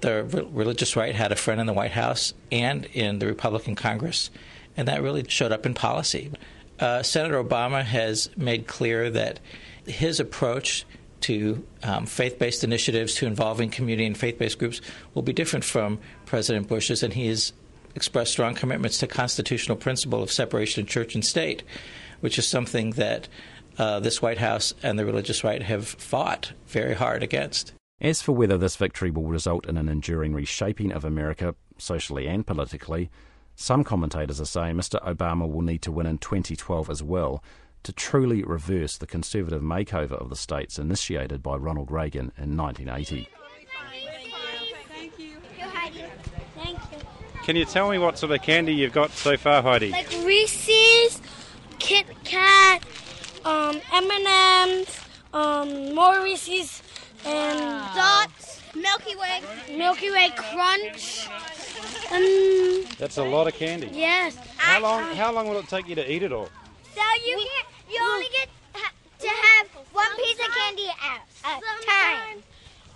The 0.03 0.25
re- 0.25 0.49
religious 0.53 0.95
right 0.95 1.15
had 1.15 1.33
a 1.33 1.37
friend 1.37 1.61
in 1.61 1.67
the 1.67 1.73
White 1.73 1.93
House 1.93 2.35
and 2.51 2.85
in 2.93 3.19
the 3.19 3.27
Republican 3.27 3.75
Congress 3.75 4.31
and 4.77 4.89
that 4.89 5.03
really 5.03 5.25
showed 5.29 5.53
up 5.53 5.67
in 5.67 5.75
policy. 5.75 6.31
Uh, 6.79 7.03
Senator 7.03 7.43
Obama 7.43 7.83
has 7.83 8.31
made 8.37 8.67
clear 8.67 9.11
that 9.11 9.39
his 9.87 10.19
approach 10.21 10.85
to 11.23 11.65
um, 11.83 12.07
faith 12.07 12.39
based 12.39 12.65
initiatives, 12.65 13.15
to 13.17 13.27
involving 13.27 13.71
community 13.71 14.07
and 14.07 14.17
faith 14.17 14.39
based 14.39 14.59
groups, 14.59 14.81
will 15.15 15.23
be 15.23 15.33
different 15.33 15.65
from 15.65 15.99
President 16.27 16.69
Bush's, 16.69 17.03
and 17.03 17.13
he 17.13 17.27
has 17.27 17.53
expressed 17.95 18.33
strong 18.33 18.55
commitments 18.55 18.99
to 18.99 19.07
constitutional 19.07 19.77
principle 19.77 20.23
of 20.23 20.33
separation 20.33 20.83
of 20.83 20.89
church 20.89 21.15
and 21.15 21.25
state, 21.25 21.63
which 22.21 22.39
is 22.39 22.47
something 22.47 22.91
that 22.93 23.29
uh, 23.79 24.01
this 24.01 24.21
White 24.21 24.39
House 24.39 24.75
and 24.83 24.99
the 24.99 25.05
religious 25.05 25.45
right 25.45 25.63
have 25.63 25.87
fought 25.87 26.53
very 26.67 26.95
hard 26.95 27.23
against. 27.23 27.73
As 28.01 28.21
for 28.21 28.33
whether 28.33 28.59
this 28.59 28.77
victory 28.77 29.11
will 29.11 29.25
result 29.25 29.67
in 29.67 29.77
an 29.77 29.89
enduring 29.89 30.35
reshaping 30.35 30.93
of 30.93 31.05
America, 31.05 31.55
socially 31.79 32.27
and 32.27 32.47
politically, 32.47 33.11
some 33.55 33.85
commentators 33.85 34.41
are 34.41 34.47
saying 34.47 34.77
Mr. 34.77 35.03
Obama 35.05 35.51
will 35.51 35.63
need 35.63 35.83
to 35.83 35.93
win 35.93 36.07
in 36.07 36.19
2012 36.19 36.91
as 36.91 37.03
well 37.03 37.43
to 37.83 37.93
truly 37.93 38.43
reverse 38.43 38.97
the 38.97 39.07
conservative 39.07 39.63
makeover 39.63 40.13
of 40.13 40.31
the 40.31 40.37
states 40.37 40.79
initiated 40.79 41.43
by 41.43 41.57
Ronald 41.57 41.91
Reagan 41.91 42.33
in 42.37 42.57
1980. 42.57 43.29
Can 47.45 47.57
you 47.57 47.65
tell 47.65 47.91
me 47.91 47.99
what 47.99 48.19
sort 48.19 48.31
of 48.31 48.41
candy 48.43 48.73
you've 48.73 48.93
got 48.93 49.11
so 49.11 49.37
far, 49.37 49.63
Heidi? 49.63 49.91
Like 49.91 50.09
Reese's, 50.25 51.21
Kit 51.81 52.07
Kat, 52.23 52.85
um, 53.45 53.81
M&M's, 53.93 55.01
um, 55.35 55.93
more 55.93 56.23
Reese's, 56.23 56.83
and 57.27 57.59
Dots, 57.97 58.63
Milky 58.77 59.17
Way, 59.17 59.41
Milky 59.77 60.13
Way 60.13 60.31
Crunch, 60.37 61.29
um, 62.13 62.85
That's 62.99 63.17
a 63.17 63.25
lot 63.25 63.49
of 63.49 63.55
candy. 63.55 63.91
Yes. 63.93 64.37
How 64.57 64.81
long? 64.81 65.15
How 65.17 65.33
long 65.33 65.49
will 65.49 65.59
it 65.59 65.69
take 65.69 65.89
you 65.89 65.95
to 65.95 66.13
eat 66.13 66.23
it 66.23 66.33
all? 66.33 66.49
So 66.95 67.03
you 67.27 67.37
get, 67.39 67.72
you 67.91 67.99
only 68.13 68.27
get 68.39 68.49
ha- 68.75 68.93
to 69.19 69.29
have 69.29 69.67
one 69.93 70.17
piece 70.17 70.39
of 70.39 70.55
candy 70.55 70.89
at 70.89 71.23
a 71.45 71.87
time. 71.87 72.43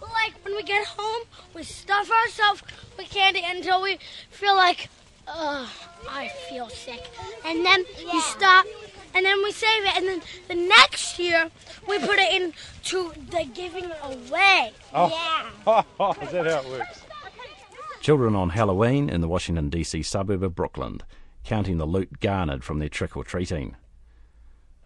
Like 0.01 0.35
when 0.45 0.55
we 0.55 0.63
get 0.63 0.87
home, 0.87 1.23
we 1.55 1.63
stuff 1.63 2.11
ourselves 2.11 2.63
with 2.97 3.09
candy 3.11 3.43
until 3.45 3.83
we 3.83 3.99
feel 4.31 4.55
like, 4.55 4.89
ugh, 5.27 5.69
I 6.09 6.29
feel 6.49 6.69
sick, 6.69 7.03
and 7.45 7.65
then 7.65 7.85
you 8.13 8.21
stop, 8.21 8.67
and 9.15 9.25
then 9.25 9.43
we 9.43 9.53
save 9.53 9.85
it, 9.85 9.97
and 9.97 10.07
then 10.07 10.23
the 10.49 10.55
next 10.55 11.19
year 11.19 11.51
we 11.89 11.99
put 11.99 12.19
it 12.19 12.43
into 12.43 13.13
the 13.31 13.47
giving 13.55 13.91
away. 14.03 14.73
Oh. 14.95 15.09
Yeah. 15.67 15.83
Is 16.23 16.31
that 16.33 16.47
how 16.47 16.61
it 16.61 16.69
works? 16.79 17.01
Children 18.01 18.37
on 18.37 18.51
Halloween 18.51 19.09
in 19.09 19.21
the 19.21 19.29
Washington, 19.29 19.69
D.C. 19.69 20.03
suburb 20.03 20.43
of 20.45 20.55
Brookland, 20.55 21.01
counting 21.45 21.79
the 21.79 21.87
loot 21.87 22.21
garnered 22.21 22.63
from 22.63 22.79
their 22.79 22.89
trick 22.89 23.17
or 23.17 23.25
treating. 23.25 23.75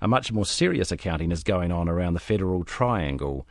A 0.02 0.08
much 0.08 0.32
more 0.32 0.46
serious 0.46 0.90
accounting 0.90 1.30
is 1.30 1.42
going 1.42 1.70
on 1.70 1.88
around 1.88 2.14
the 2.14 2.20
Federal 2.20 2.64
Triangle 2.64 3.46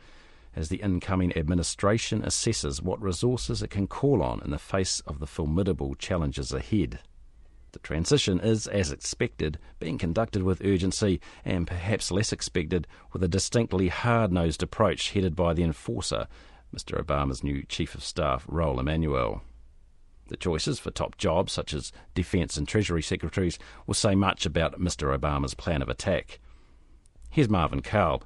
as 0.56 0.68
the 0.68 0.78
incoming 0.82 1.36
administration 1.36 2.22
assesses 2.22 2.82
what 2.82 3.00
resources 3.00 3.62
it 3.62 3.70
can 3.70 3.86
call 3.86 4.20
on 4.20 4.42
in 4.44 4.50
the 4.50 4.58
face 4.58 4.98
of 5.06 5.20
the 5.20 5.28
formidable 5.28 5.94
challenges 5.94 6.52
ahead. 6.52 6.98
The 7.70 7.78
transition 7.78 8.40
is, 8.40 8.66
as 8.66 8.90
expected, 8.90 9.60
being 9.78 9.96
conducted 9.96 10.42
with 10.42 10.64
urgency 10.64 11.20
and 11.44 11.68
perhaps 11.68 12.10
less 12.10 12.32
expected 12.32 12.88
with 13.12 13.22
a 13.22 13.28
distinctly 13.28 13.86
hard 13.86 14.32
nosed 14.32 14.64
approach 14.64 15.12
headed 15.12 15.36
by 15.36 15.54
the 15.54 15.62
enforcer, 15.62 16.26
Mr. 16.74 17.00
Obama's 17.00 17.44
new 17.44 17.62
Chief 17.62 17.94
of 17.94 18.02
Staff, 18.02 18.44
Rahm 18.48 18.80
Emanuel. 18.80 19.42
The 20.30 20.36
choices 20.36 20.78
for 20.78 20.92
top 20.92 21.18
jobs, 21.18 21.52
such 21.52 21.74
as 21.74 21.90
Defence 22.14 22.56
and 22.56 22.66
Treasury 22.66 23.02
Secretaries, 23.02 23.58
will 23.84 23.94
say 23.94 24.14
much 24.14 24.46
about 24.46 24.80
Mr. 24.80 25.16
Obama's 25.18 25.54
plan 25.54 25.82
of 25.82 25.88
attack. 25.88 26.38
Here's 27.30 27.48
Marvin 27.48 27.82
Kalb, 27.82 28.24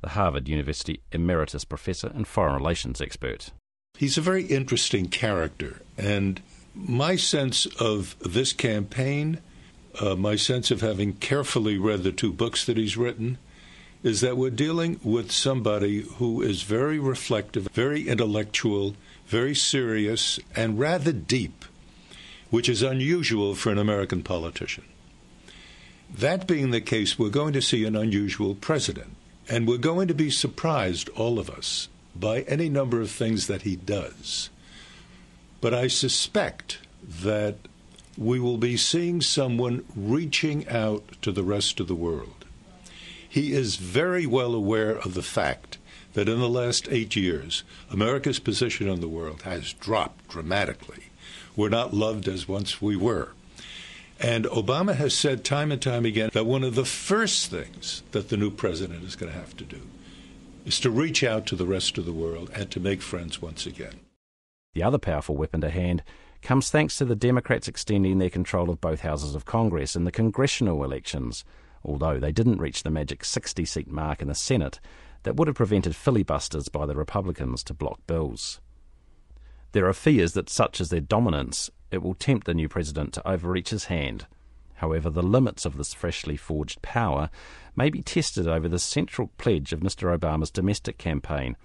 the 0.00 0.08
Harvard 0.08 0.48
University 0.48 1.02
Emeritus 1.12 1.66
Professor 1.66 2.10
and 2.14 2.26
Foreign 2.26 2.54
Relations 2.54 3.02
expert. 3.02 3.50
He's 3.98 4.16
a 4.16 4.22
very 4.22 4.44
interesting 4.44 5.08
character, 5.08 5.82
and 5.98 6.40
my 6.74 7.16
sense 7.16 7.66
of 7.78 8.16
this 8.20 8.54
campaign, 8.54 9.38
uh, 10.00 10.16
my 10.16 10.36
sense 10.36 10.70
of 10.70 10.80
having 10.80 11.12
carefully 11.12 11.76
read 11.76 12.02
the 12.02 12.12
two 12.12 12.32
books 12.32 12.64
that 12.64 12.78
he's 12.78 12.96
written, 12.96 13.36
is 14.02 14.22
that 14.22 14.38
we're 14.38 14.48
dealing 14.48 14.98
with 15.04 15.30
somebody 15.30 16.00
who 16.16 16.40
is 16.40 16.62
very 16.62 16.98
reflective, 16.98 17.68
very 17.74 18.08
intellectual, 18.08 18.96
very 19.26 19.54
serious, 19.54 20.38
and 20.54 20.78
rather 20.78 21.12
deep, 21.12 21.64
which 22.50 22.68
is 22.68 22.82
unusual 22.82 23.54
for 23.54 23.70
an 23.70 23.78
American 23.78 24.22
politician. 24.22 24.84
That 26.10 26.46
being 26.46 26.70
the 26.70 26.80
case, 26.80 27.18
we're 27.18 27.30
going 27.30 27.54
to 27.54 27.62
see 27.62 27.84
an 27.84 27.96
unusual 27.96 28.54
president, 28.54 29.16
and 29.48 29.66
we're 29.66 29.78
going 29.78 30.08
to 30.08 30.14
be 30.14 30.30
surprised, 30.30 31.08
all 31.10 31.38
of 31.38 31.48
us, 31.48 31.88
by 32.14 32.42
any 32.42 32.68
number 32.68 33.00
of 33.00 33.10
things 33.10 33.46
that 33.46 33.62
he 33.62 33.76
does. 33.76 34.50
But 35.60 35.72
I 35.72 35.86
suspect 35.86 36.78
that 37.02 37.56
we 38.18 38.38
will 38.38 38.58
be 38.58 38.76
seeing 38.76 39.20
someone 39.20 39.84
reaching 39.96 40.68
out 40.68 41.04
to 41.22 41.32
the 41.32 41.42
rest 41.42 41.80
of 41.80 41.88
the 41.88 41.94
world. 41.94 42.44
He 43.26 43.52
is 43.52 43.76
very 43.76 44.26
well 44.26 44.54
aware 44.54 44.98
of 44.98 45.14
the 45.14 45.22
fact 45.22 45.78
that 46.14 46.28
in 46.28 46.38
the 46.38 46.48
last 46.48 46.88
eight 46.90 47.16
years, 47.16 47.62
America's 47.90 48.38
position 48.38 48.88
in 48.88 49.00
the 49.00 49.08
world 49.08 49.42
has 49.42 49.72
dropped 49.72 50.28
dramatically. 50.28 51.04
We're 51.56 51.68
not 51.68 51.94
loved 51.94 52.28
as 52.28 52.48
once 52.48 52.80
we 52.80 52.96
were. 52.96 53.30
And 54.20 54.44
Obama 54.46 54.94
has 54.94 55.14
said 55.14 55.44
time 55.44 55.72
and 55.72 55.82
time 55.82 56.04
again 56.04 56.30
that 56.32 56.46
one 56.46 56.62
of 56.62 56.74
the 56.74 56.84
first 56.84 57.50
things 57.50 58.02
that 58.12 58.28
the 58.28 58.36
new 58.36 58.50
president 58.50 59.04
is 59.04 59.16
going 59.16 59.32
to 59.32 59.38
have 59.38 59.56
to 59.56 59.64
do 59.64 59.80
is 60.64 60.78
to 60.80 60.90
reach 60.90 61.24
out 61.24 61.44
to 61.46 61.56
the 61.56 61.66
rest 61.66 61.98
of 61.98 62.04
the 62.04 62.12
world 62.12 62.50
and 62.54 62.70
to 62.70 62.78
make 62.78 63.02
friends 63.02 63.42
once 63.42 63.66
again. 63.66 64.00
The 64.74 64.82
other 64.82 64.98
powerful 64.98 65.36
weapon 65.36 65.60
to 65.62 65.70
hand 65.70 66.02
comes 66.40 66.70
thanks 66.70 66.96
to 66.96 67.04
the 67.04 67.16
Democrats 67.16 67.68
extending 67.68 68.18
their 68.18 68.30
control 68.30 68.70
of 68.70 68.80
both 68.80 69.00
houses 69.00 69.34
of 69.34 69.44
Congress 69.44 69.96
in 69.96 70.04
the 70.04 70.12
congressional 70.12 70.84
elections, 70.84 71.44
although 71.84 72.18
they 72.18 72.32
didn't 72.32 72.60
reach 72.60 72.82
the 72.82 72.90
magic 72.90 73.24
60 73.24 73.64
seat 73.64 73.88
mark 73.88 74.22
in 74.22 74.28
the 74.28 74.34
Senate 74.34 74.78
that 75.22 75.36
would 75.36 75.48
have 75.48 75.56
prevented 75.56 75.94
filibusters 75.96 76.68
by 76.68 76.86
the 76.86 76.96
Republicans 76.96 77.62
to 77.64 77.74
block 77.74 78.00
bills. 78.06 78.60
There 79.72 79.88
are 79.88 79.92
fears 79.92 80.34
that, 80.34 80.50
such 80.50 80.80
as 80.80 80.90
their 80.90 81.00
dominance, 81.00 81.70
it 81.90 82.02
will 82.02 82.14
tempt 82.14 82.46
the 82.46 82.54
new 82.54 82.68
president 82.68 83.12
to 83.14 83.28
overreach 83.28 83.70
his 83.70 83.84
hand. 83.84 84.26
However, 84.74 85.10
the 85.10 85.22
limits 85.22 85.64
of 85.64 85.76
this 85.76 85.94
freshly 85.94 86.36
forged 86.36 86.82
power 86.82 87.30
may 87.76 87.88
be 87.88 88.02
tested 88.02 88.48
over 88.48 88.68
the 88.68 88.78
central 88.78 89.30
pledge 89.38 89.72
of 89.72 89.80
Mr. 89.80 90.16
Obama's 90.16 90.50
domestic 90.50 90.98
campaign 90.98 91.56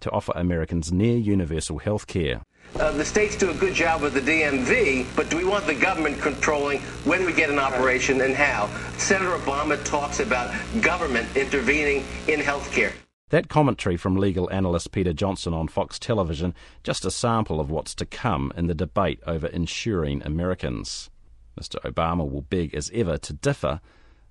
to 0.00 0.10
offer 0.10 0.32
Americans 0.36 0.92
near 0.92 1.16
universal 1.16 1.78
health 1.78 2.06
care. 2.06 2.42
Uh, 2.78 2.90
the 2.92 3.04
states 3.04 3.36
do 3.36 3.50
a 3.50 3.54
good 3.54 3.74
job 3.74 4.02
with 4.02 4.14
the 4.14 4.20
DMV, 4.20 5.06
but 5.14 5.30
do 5.30 5.36
we 5.36 5.44
want 5.44 5.64
the 5.66 5.74
government 5.74 6.20
controlling 6.20 6.80
when 7.04 7.24
we 7.24 7.32
get 7.32 7.48
an 7.48 7.58
operation 7.58 8.20
and 8.20 8.34
how? 8.34 8.66
Senator 8.98 9.36
Obama 9.36 9.82
talks 9.84 10.18
about 10.18 10.52
government 10.80 11.36
intervening 11.36 12.04
in 12.26 12.40
health 12.40 12.72
care. 12.72 12.92
That 13.30 13.48
commentary 13.48 13.96
from 13.96 14.16
legal 14.16 14.50
analyst 14.50 14.92
Peter 14.92 15.12
Johnson 15.12 15.54
on 15.54 15.68
Fox 15.68 15.98
Television, 15.98 16.54
just 16.82 17.04
a 17.04 17.10
sample 17.10 17.60
of 17.60 17.70
what's 17.70 17.94
to 17.96 18.06
come 18.06 18.52
in 18.56 18.66
the 18.66 18.74
debate 18.74 19.20
over 19.26 19.46
insuring 19.46 20.22
Americans. 20.22 21.10
Mr. 21.58 21.76
Obama 21.82 22.28
will 22.28 22.42
beg 22.42 22.74
as 22.74 22.90
ever 22.92 23.16
to 23.18 23.32
differ, 23.32 23.80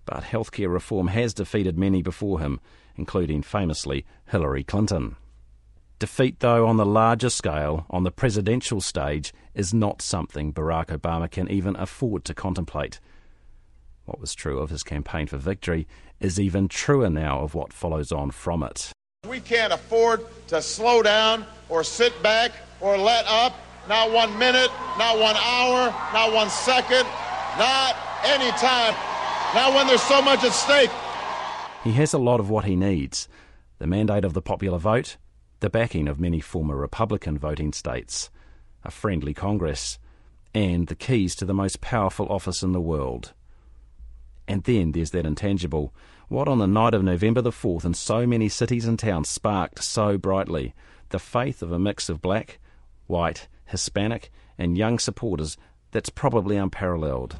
but 0.05 0.23
healthcare 0.23 0.71
reform 0.71 1.07
has 1.07 1.33
defeated 1.33 1.77
many 1.77 2.01
before 2.01 2.39
him, 2.39 2.59
including 2.95 3.41
famously 3.41 4.05
Hillary 4.27 4.63
Clinton. 4.63 5.15
Defeat, 5.99 6.39
though, 6.39 6.67
on 6.67 6.77
the 6.77 6.85
larger 6.85 7.29
scale, 7.29 7.85
on 7.89 8.03
the 8.03 8.11
presidential 8.11 8.81
stage, 8.81 9.33
is 9.53 9.73
not 9.73 10.01
something 10.01 10.51
Barack 10.51 10.87
Obama 10.87 11.29
can 11.29 11.49
even 11.49 11.75
afford 11.75 12.25
to 12.25 12.33
contemplate. 12.33 12.99
What 14.05 14.19
was 14.19 14.35
true 14.35 14.59
of 14.59 14.69
his 14.69 14.83
campaign 14.83 15.27
for 15.27 15.37
victory 15.37 15.87
is 16.19 16.39
even 16.39 16.67
truer 16.67 17.09
now 17.09 17.39
of 17.39 17.55
what 17.55 17.71
follows 17.71 18.11
on 18.11 18.31
from 18.31 18.63
it. 18.63 18.91
We 19.27 19.39
can't 19.39 19.71
afford 19.71 20.25
to 20.47 20.61
slow 20.61 21.01
down 21.01 21.45
or 21.69 21.83
sit 21.83 22.21
back 22.21 22.51
or 22.81 22.97
let 22.97 23.25
up. 23.27 23.53
Not 23.87 24.11
one 24.11 24.37
minute, 24.37 24.71
not 24.97 25.17
one 25.19 25.35
hour, 25.37 25.93
not 26.13 26.33
one 26.33 26.49
second, 26.49 27.05
not 27.57 27.95
any 28.25 28.51
time. 28.51 28.93
Not 29.55 29.73
when 29.73 29.87
there's 29.87 30.01
so 30.01 30.21
much 30.21 30.43
at 30.43 30.51
stake. 30.51 30.89
He 31.83 31.91
has 31.93 32.13
a 32.13 32.17
lot 32.17 32.39
of 32.39 32.49
what 32.49 32.65
he 32.65 32.75
needs 32.75 33.27
the 33.79 33.87
mandate 33.87 34.23
of 34.23 34.33
the 34.33 34.41
popular 34.41 34.77
vote, 34.77 35.17
the 35.63 35.69
backing 35.69 36.09
of 36.09 36.19
many 36.19 36.41
former 36.41 36.75
Republican 36.75 37.37
voting 37.37 37.71
states, 37.71 38.29
a 38.83 38.91
friendly 38.91 39.33
Congress, 39.33 39.97
and 40.53 40.87
the 40.87 40.95
keys 40.95 41.35
to 41.35 41.45
the 41.45 41.53
most 41.53 41.79
powerful 41.79 42.27
office 42.27 42.63
in 42.63 42.73
the 42.73 42.81
world. 42.81 43.31
And 44.45 44.61
then 44.65 44.91
there's 44.91 45.11
that 45.11 45.25
intangible. 45.25 45.93
What 46.27 46.49
on 46.49 46.59
the 46.59 46.67
night 46.67 46.93
of 46.93 47.01
November 47.01 47.39
the 47.39 47.51
4th 47.51 47.85
in 47.85 47.93
so 47.93 48.27
many 48.27 48.49
cities 48.49 48.85
and 48.85 48.99
towns 48.99 49.29
sparked 49.29 49.81
so 49.81 50.17
brightly? 50.17 50.73
The 51.11 51.19
faith 51.19 51.61
of 51.61 51.71
a 51.71 51.79
mix 51.79 52.09
of 52.09 52.21
black, 52.21 52.59
white, 53.07 53.47
Hispanic, 53.63 54.33
and 54.57 54.77
young 54.77 54.99
supporters 54.99 55.55
that's 55.91 56.09
probably 56.09 56.57
unparalleled. 56.57 57.37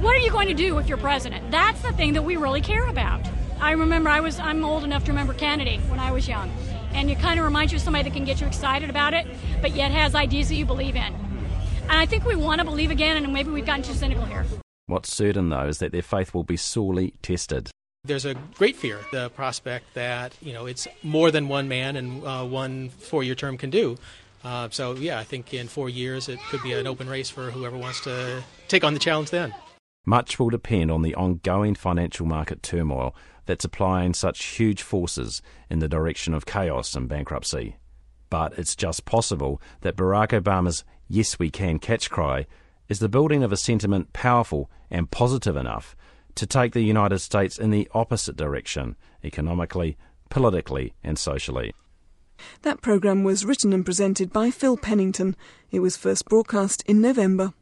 What 0.00 0.16
are 0.16 0.20
you 0.20 0.30
going 0.30 0.48
to 0.48 0.54
do 0.54 0.74
with 0.74 0.88
your 0.88 0.96
president? 0.96 1.50
That's 1.50 1.82
the 1.82 1.92
thing 1.92 2.14
that 2.14 2.22
we 2.22 2.36
really 2.36 2.62
care 2.62 2.86
about. 2.86 3.20
I 3.60 3.72
remember 3.72 4.08
I 4.08 4.20
was 4.20 4.38
I'm 4.38 4.64
old 4.64 4.84
enough 4.84 5.04
to 5.04 5.10
remember 5.10 5.34
Kennedy 5.34 5.76
when 5.88 6.00
I 6.00 6.12
was 6.12 6.26
young 6.26 6.50
and 6.92 7.10
it 7.10 7.18
kind 7.18 7.38
of 7.38 7.44
reminds 7.44 7.72
you 7.72 7.76
of 7.76 7.82
somebody 7.82 8.04
that 8.04 8.14
can 8.14 8.24
get 8.24 8.40
you 8.40 8.46
excited 8.46 8.90
about 8.90 9.14
it, 9.14 9.26
but 9.60 9.74
yet 9.74 9.90
has 9.90 10.14
ideas 10.14 10.48
that 10.48 10.56
you 10.56 10.64
believe 10.64 10.96
in. 10.96 11.14
And 11.82 11.92
I 11.92 12.06
think 12.06 12.24
we 12.24 12.36
want 12.36 12.60
to 12.60 12.64
believe 12.64 12.90
again, 12.90 13.16
and 13.16 13.32
maybe 13.32 13.50
we've 13.50 13.66
gotten 13.66 13.82
too 13.82 13.94
cynical 13.94 14.24
here. 14.24 14.44
What's 14.86 15.14
certain, 15.14 15.48
though, 15.48 15.66
is 15.66 15.78
that 15.78 15.92
their 15.92 16.02
faith 16.02 16.34
will 16.34 16.44
be 16.44 16.56
sorely 16.56 17.14
tested. 17.22 17.70
There's 18.04 18.24
a 18.24 18.34
great 18.54 18.76
fear, 18.76 19.00
the 19.12 19.28
prospect 19.30 19.94
that 19.94 20.32
you 20.40 20.52
know 20.52 20.66
it's 20.66 20.86
more 21.02 21.30
than 21.30 21.48
one 21.48 21.68
man 21.68 21.96
and 21.96 22.24
uh, 22.24 22.44
one 22.44 22.90
four-year 22.90 23.34
term 23.34 23.58
can 23.58 23.70
do. 23.70 23.98
Uh, 24.44 24.68
so 24.70 24.94
yeah, 24.94 25.18
I 25.18 25.24
think 25.24 25.52
in 25.52 25.68
four 25.68 25.88
years 25.88 26.28
it 26.28 26.38
could 26.48 26.62
be 26.62 26.72
an 26.72 26.86
open 26.86 27.08
race 27.08 27.28
for 27.28 27.50
whoever 27.50 27.76
wants 27.76 28.00
to 28.02 28.42
take 28.68 28.84
on 28.84 28.94
the 28.94 29.00
challenge 29.00 29.30
then. 29.30 29.52
Much 30.06 30.38
will 30.38 30.48
depend 30.48 30.90
on 30.90 31.02
the 31.02 31.14
ongoing 31.16 31.74
financial 31.74 32.24
market 32.24 32.62
turmoil 32.62 33.14
that's 33.48 33.64
applying 33.64 34.12
such 34.12 34.44
huge 34.44 34.82
forces 34.82 35.40
in 35.70 35.78
the 35.78 35.88
direction 35.88 36.34
of 36.34 36.44
chaos 36.44 36.94
and 36.94 37.08
bankruptcy. 37.08 37.76
But 38.28 38.58
it's 38.58 38.76
just 38.76 39.06
possible 39.06 39.60
that 39.80 39.96
Barack 39.96 40.38
Obama's 40.38 40.84
Yes 41.08 41.38
We 41.38 41.48
Can 41.48 41.78
catch 41.78 42.10
cry 42.10 42.46
is 42.90 42.98
the 42.98 43.08
building 43.08 43.42
of 43.42 43.50
a 43.50 43.56
sentiment 43.56 44.12
powerful 44.12 44.70
and 44.90 45.10
positive 45.10 45.56
enough 45.56 45.96
to 46.34 46.46
take 46.46 46.74
the 46.74 46.82
United 46.82 47.20
States 47.20 47.58
in 47.58 47.70
the 47.70 47.88
opposite 47.94 48.36
direction, 48.36 48.96
economically, 49.24 49.96
politically, 50.28 50.92
and 51.02 51.18
socially. 51.18 51.72
That 52.62 52.82
programme 52.82 53.24
was 53.24 53.46
written 53.46 53.72
and 53.72 53.82
presented 53.82 54.30
by 54.30 54.50
Phil 54.50 54.76
Pennington. 54.76 55.36
It 55.70 55.80
was 55.80 55.96
first 55.96 56.26
broadcast 56.26 56.82
in 56.86 57.00
November. 57.00 57.54